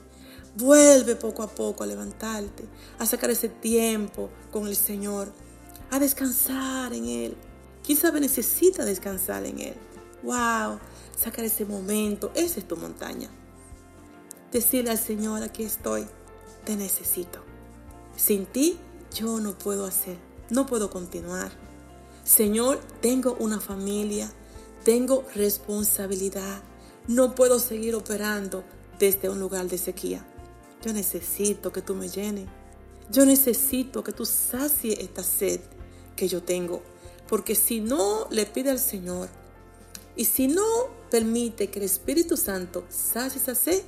vuelve 0.55 1.15
poco 1.17 1.43
a 1.43 1.47
poco 1.47 1.83
a 1.83 1.87
levantarte, 1.87 2.63
a 2.99 3.05
sacar 3.05 3.29
ese 3.29 3.49
tiempo 3.49 4.29
con 4.51 4.67
el 4.67 4.75
Señor, 4.75 5.33
a 5.91 5.99
descansar 5.99 6.93
en 6.93 7.05
Él. 7.05 7.37
¿Quién 7.83 7.97
sabe 7.97 8.19
necesita 8.19 8.85
descansar 8.85 9.45
en 9.45 9.59
Él? 9.59 9.75
Wow, 10.23 10.79
sacar 11.15 11.45
ese 11.45 11.65
momento, 11.65 12.31
esa 12.35 12.59
es 12.59 12.67
tu 12.67 12.75
montaña. 12.75 13.29
Decirle 14.51 14.91
al 14.91 14.97
Señor, 14.97 15.43
aquí 15.43 15.63
estoy, 15.63 16.07
te 16.65 16.75
necesito. 16.75 17.43
Sin 18.15 18.45
ti 18.45 18.79
yo 19.13 19.39
no 19.39 19.57
puedo 19.57 19.85
hacer, 19.85 20.17
no 20.49 20.65
puedo 20.65 20.89
continuar. 20.89 21.51
Señor, 22.23 22.79
tengo 23.01 23.37
una 23.39 23.59
familia, 23.59 24.31
tengo 24.83 25.23
responsabilidad, 25.35 26.61
no 27.07 27.35
puedo 27.35 27.59
seguir 27.59 27.95
operando 27.95 28.63
desde 28.99 29.29
un 29.29 29.39
lugar 29.39 29.67
de 29.67 29.77
sequía. 29.77 30.25
Yo 30.83 30.93
necesito 30.93 31.71
que 31.71 31.81
tú 31.81 31.95
me 31.95 32.09
llenes. 32.09 32.47
Yo 33.09 33.25
necesito 33.25 34.03
que 34.03 34.11
tú 34.11 34.25
sacies 34.25 34.99
esta 34.99 35.23
sed 35.23 35.61
que 36.15 36.27
yo 36.27 36.43
tengo. 36.43 36.81
Porque 37.27 37.55
si 37.55 37.79
no 37.79 38.27
le 38.29 38.45
pide 38.45 38.71
al 38.71 38.79
Señor, 38.79 39.29
y 40.17 40.25
si 40.25 40.47
no 40.47 40.65
permite 41.11 41.69
que 41.69 41.77
el 41.77 41.85
Espíritu 41.85 42.37
Santo 42.37 42.83
sacie 42.89 43.39
esa 43.39 43.53
sed, 43.53 43.83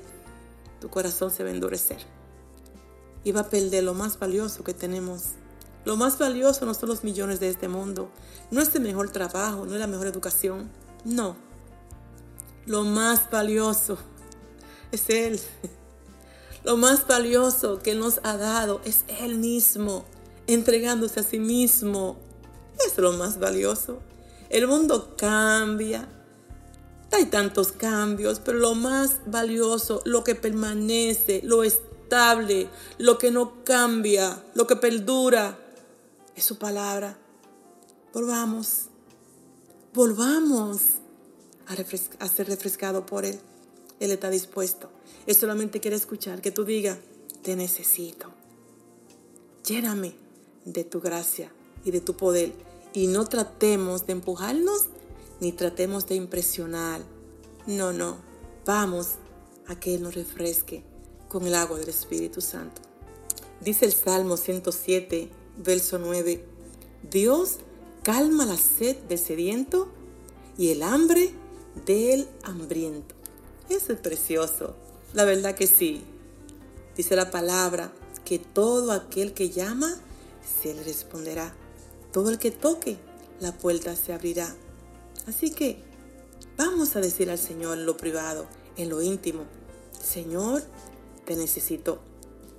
tu 0.79 0.87
corazón 0.89 1.31
se 1.31 1.43
va 1.43 1.49
a 1.49 1.53
endurecer. 1.53 1.97
Y 3.23 3.31
va 3.31 3.41
a 3.41 3.49
perder 3.49 3.83
lo 3.83 3.95
más 3.95 4.17
valioso 4.17 4.63
que 4.63 4.75
tenemos. 4.75 5.31
Lo 5.85 5.97
más 5.97 6.19
valioso 6.19 6.65
no 6.65 6.73
son 6.75 6.89
los 6.89 7.03
millones 7.03 7.39
de 7.39 7.49
este 7.49 7.67
mundo. 7.67 8.11
No 8.51 8.61
es 8.61 8.73
el 8.75 8.81
mejor 8.83 9.09
trabajo, 9.09 9.65
no 9.65 9.73
es 9.73 9.79
la 9.79 9.87
mejor 9.87 10.07
educación. 10.07 10.69
No. 11.03 11.35
Lo 12.67 12.83
más 12.83 13.29
valioso 13.31 13.97
es 14.91 15.09
Él. 15.09 15.39
Lo 16.63 16.77
más 16.77 17.07
valioso 17.07 17.79
que 17.79 17.95
nos 17.95 18.19
ha 18.23 18.37
dado 18.37 18.81
es 18.85 19.03
Él 19.07 19.39
mismo, 19.39 20.05
entregándose 20.45 21.21
a 21.21 21.23
sí 21.23 21.39
mismo. 21.39 22.17
Es 22.85 22.97
lo 22.97 23.13
más 23.13 23.39
valioso. 23.39 23.99
El 24.49 24.67
mundo 24.67 25.15
cambia, 25.17 26.07
hay 27.11 27.25
tantos 27.25 27.71
cambios, 27.71 28.39
pero 28.39 28.59
lo 28.59 28.75
más 28.75 29.19
valioso, 29.25 30.01
lo 30.05 30.23
que 30.23 30.35
permanece, 30.35 31.41
lo 31.43 31.63
estable, 31.63 32.69
lo 32.97 33.17
que 33.17 33.31
no 33.31 33.63
cambia, 33.63 34.43
lo 34.53 34.67
que 34.67 34.75
perdura, 34.75 35.57
es 36.35 36.43
su 36.43 36.57
palabra. 36.57 37.17
Volvamos, 38.13 38.85
volvamos 39.93 40.79
a, 41.67 42.27
ser 42.27 42.47
refrescado 42.47 43.05
por 43.05 43.25
Él. 43.25 43.39
Él 43.99 44.11
está 44.11 44.29
dispuesto. 44.29 44.89
Él 45.25 45.35
solamente 45.35 45.79
quiere 45.79 45.97
escuchar 45.97 46.41
que 46.41 46.51
tú 46.51 46.63
digas, 46.63 46.97
te 47.43 47.55
necesito. 47.55 48.31
Lléname 49.65 50.13
de 50.65 50.83
tu 50.83 51.01
gracia 51.01 51.51
y 51.83 51.91
de 51.91 52.01
tu 52.01 52.15
poder. 52.15 52.53
Y 52.93 53.07
no 53.07 53.25
tratemos 53.25 54.07
de 54.07 54.13
empujarnos 54.13 54.87
ni 55.39 55.51
tratemos 55.51 56.05
de 56.07 56.15
impresionar. 56.15 57.01
No, 57.67 57.93
no, 57.93 58.17
vamos 58.65 59.15
a 59.67 59.79
que 59.79 59.95
Él 59.95 60.03
nos 60.03 60.15
refresque 60.15 60.83
con 61.27 61.45
el 61.45 61.55
agua 61.55 61.77
del 61.77 61.89
Espíritu 61.89 62.41
Santo. 62.41 62.81
Dice 63.61 63.85
el 63.85 63.93
Salmo 63.93 64.37
107, 64.37 65.29
verso 65.57 65.99
9, 65.99 66.43
Dios 67.09 67.57
calma 68.03 68.45
la 68.45 68.57
sed 68.57 68.97
del 69.03 69.19
sediento 69.19 69.89
y 70.57 70.69
el 70.69 70.83
hambre 70.83 71.31
del 71.85 72.27
hambriento. 72.43 73.15
Eso 73.69 73.93
es 73.93 73.99
precioso, 73.99 74.75
la 75.13 75.25
verdad 75.25 75.55
que 75.55 75.67
sí. 75.67 76.03
Dice 76.95 77.15
la 77.15 77.31
palabra 77.31 77.93
que 78.25 78.39
todo 78.39 78.91
aquel 78.91 79.33
que 79.33 79.49
llama, 79.49 79.95
se 80.61 80.73
le 80.73 80.83
responderá. 80.83 81.53
Todo 82.11 82.29
el 82.29 82.39
que 82.39 82.51
toque, 82.51 82.97
la 83.39 83.57
puerta 83.57 83.95
se 83.95 84.13
abrirá. 84.13 84.55
Así 85.29 85.51
que 85.51 85.77
vamos 86.57 86.95
a 86.95 87.01
decir 87.01 87.29
al 87.29 87.37
Señor 87.37 87.77
en 87.77 87.85
lo 87.85 87.95
privado, 87.95 88.47
en 88.77 88.89
lo 88.89 88.99
íntimo, 88.99 89.43
Señor, 90.01 90.63
te 91.25 91.35
necesito. 91.35 91.99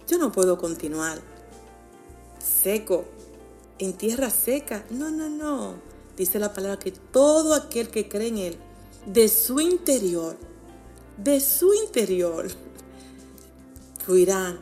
Yo 0.06 0.18
no 0.18 0.30
puedo 0.30 0.56
continuar. 0.56 1.20
Seco, 2.38 3.06
en 3.80 3.94
tierra 3.94 4.30
seca. 4.30 4.84
No, 4.90 5.10
no, 5.10 5.28
no. 5.28 5.74
Dice 6.16 6.38
la 6.38 6.54
palabra 6.54 6.78
que 6.78 6.92
todo 6.92 7.54
aquel 7.54 7.88
que 7.88 8.08
cree 8.08 8.28
en 8.28 8.38
Él, 8.38 8.56
de 9.04 9.28
su 9.28 9.58
interior, 9.58 10.36
de 11.16 11.40
su 11.40 11.74
interior, 11.74 12.46
fluirán 14.04 14.60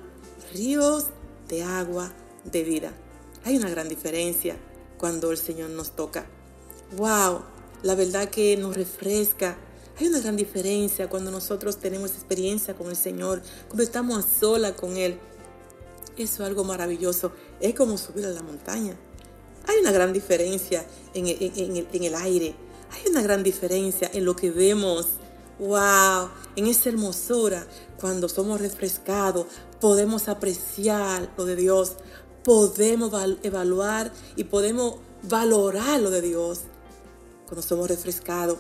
ríos 0.54 1.08
de 1.46 1.62
agua 1.62 2.10
de 2.44 2.64
vida. 2.64 2.90
Hay 3.44 3.58
una 3.58 3.68
gran 3.68 3.90
diferencia 3.90 4.56
cuando 4.96 5.30
el 5.30 5.36
Señor 5.36 5.68
nos 5.70 5.90
toca. 5.90 6.24
¡Wow! 6.96 7.57
La 7.82 7.94
verdad 7.94 8.28
que 8.28 8.56
nos 8.56 8.76
refresca. 8.76 9.56
Hay 9.98 10.06
una 10.06 10.20
gran 10.20 10.36
diferencia 10.36 11.08
cuando 11.08 11.30
nosotros 11.30 11.78
tenemos 11.78 12.12
experiencia 12.12 12.74
con 12.74 12.88
el 12.88 12.96
Señor, 12.96 13.42
cuando 13.66 13.82
estamos 13.82 14.24
a 14.24 14.40
sola 14.40 14.74
con 14.74 14.96
Él. 14.96 15.18
Eso 16.16 16.42
es 16.42 16.48
algo 16.48 16.64
maravilloso. 16.64 17.32
Es 17.60 17.74
como 17.74 17.98
subir 17.98 18.26
a 18.26 18.30
la 18.30 18.42
montaña. 18.42 18.96
Hay 19.66 19.78
una 19.80 19.92
gran 19.92 20.12
diferencia 20.12 20.84
en 21.14 21.26
el, 21.26 21.86
en 21.92 22.04
el 22.04 22.14
aire. 22.14 22.54
Hay 22.90 23.10
una 23.10 23.22
gran 23.22 23.42
diferencia 23.42 24.10
en 24.12 24.24
lo 24.24 24.34
que 24.34 24.50
vemos. 24.50 25.06
Wow, 25.58 26.30
en 26.54 26.66
esa 26.68 26.88
hermosura, 26.88 27.66
cuando 28.00 28.28
somos 28.28 28.60
refrescados, 28.60 29.46
podemos 29.80 30.28
apreciar 30.28 31.32
lo 31.36 31.44
de 31.44 31.56
Dios, 31.56 31.94
podemos 32.44 33.12
evaluar 33.42 34.12
y 34.36 34.44
podemos 34.44 34.96
valorar 35.22 36.00
lo 36.00 36.10
de 36.10 36.22
Dios. 36.22 36.60
Cuando 37.48 37.66
somos 37.66 37.88
refrescados, 37.88 38.58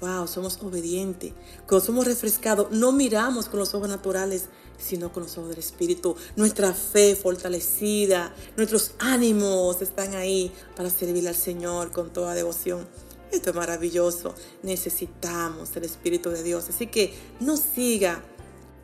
wow, 0.00 0.28
somos 0.28 0.56
obedientes. 0.62 1.32
Cuando 1.66 1.84
somos 1.84 2.06
refrescados, 2.06 2.70
no 2.70 2.92
miramos 2.92 3.48
con 3.48 3.58
los 3.58 3.74
ojos 3.74 3.88
naturales, 3.88 4.44
sino 4.78 5.12
con 5.12 5.24
los 5.24 5.36
ojos 5.36 5.50
del 5.50 5.58
Espíritu. 5.58 6.14
Nuestra 6.36 6.72
fe 6.72 7.16
fortalecida, 7.16 8.32
nuestros 8.56 8.92
ánimos 9.00 9.82
están 9.82 10.14
ahí 10.14 10.52
para 10.76 10.90
servir 10.90 11.26
al 11.26 11.34
Señor 11.34 11.90
con 11.90 12.12
toda 12.12 12.34
devoción. 12.34 12.86
Esto 13.32 13.50
es 13.50 13.56
maravilloso. 13.56 14.32
Necesitamos 14.62 15.74
el 15.74 15.84
Espíritu 15.84 16.30
de 16.30 16.44
Dios. 16.44 16.68
Así 16.68 16.86
que 16.86 17.12
no 17.40 17.56
siga 17.56 18.22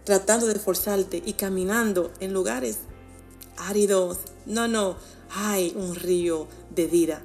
tratando 0.03 0.49
de 0.49 0.59
forzarte 0.59 1.23
y 1.25 1.35
caminando 1.35 2.11
en 2.19 2.33
lugares 2.33 2.79
áridos. 3.59 4.19
No, 4.45 4.67
no. 4.67 4.97
Hay 5.37 5.73
un 5.77 5.95
río 5.95 6.49
de 6.75 6.89
vida 6.89 7.23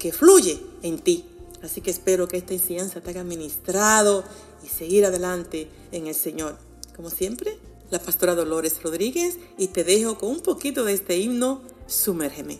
que 0.00 0.12
fluye 0.12 0.60
en 0.82 0.98
ti. 0.98 1.24
Así 1.62 1.80
que 1.82 1.90
espero 1.92 2.26
que 2.26 2.38
esta 2.38 2.54
enseñanza 2.54 3.00
te 3.00 3.10
haya 3.10 3.22
ministrado 3.22 4.24
y 4.64 4.68
seguir 4.68 5.04
adelante 5.04 5.68
en 5.92 6.08
el 6.08 6.14
Señor. 6.16 6.58
Como 6.96 7.10
siempre, 7.10 7.58
la 7.90 8.00
pastora 8.00 8.34
Dolores 8.34 8.82
Rodríguez 8.82 9.36
y 9.58 9.68
te 9.68 9.84
dejo 9.84 10.18
con 10.18 10.30
un 10.30 10.40
poquito 10.40 10.82
de 10.84 10.94
este 10.94 11.18
himno, 11.18 11.62
Sumérgeme. 11.86 12.58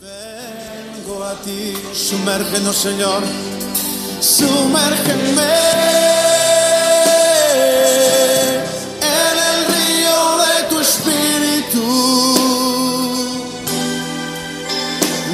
Vengo 0.00 1.24
a 1.24 1.40
ti, 1.42 1.74
sumérgenos 1.94 2.76
Señor, 2.76 3.22
sumérgeme 4.20 5.44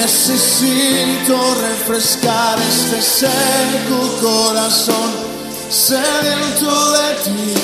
Necesito 0.00 1.36
refrescar 1.60 2.58
este 2.58 3.02
seco 3.02 3.98
corazón 4.22 5.10
sediento 5.68 6.92
de 6.92 7.14
ti. 7.24 7.54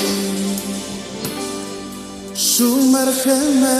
Sumérgeme 2.33 3.79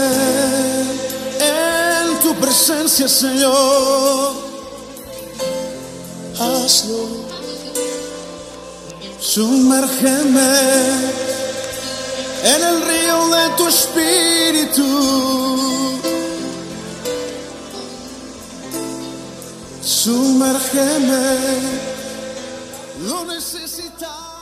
en 1.40 2.20
tu 2.22 2.34
presencia, 2.36 3.08
Señor. 3.08 4.34
Hazlo. 6.40 7.27
Sumérgeme 9.38 10.54
en 12.44 12.64
el 12.70 12.82
río 12.82 13.28
de 13.36 13.50
tu 13.56 13.68
espíritu. 13.68 14.90
Sumérgeme, 19.84 21.38
lo 23.08 23.26
necesitamos. 23.26 24.37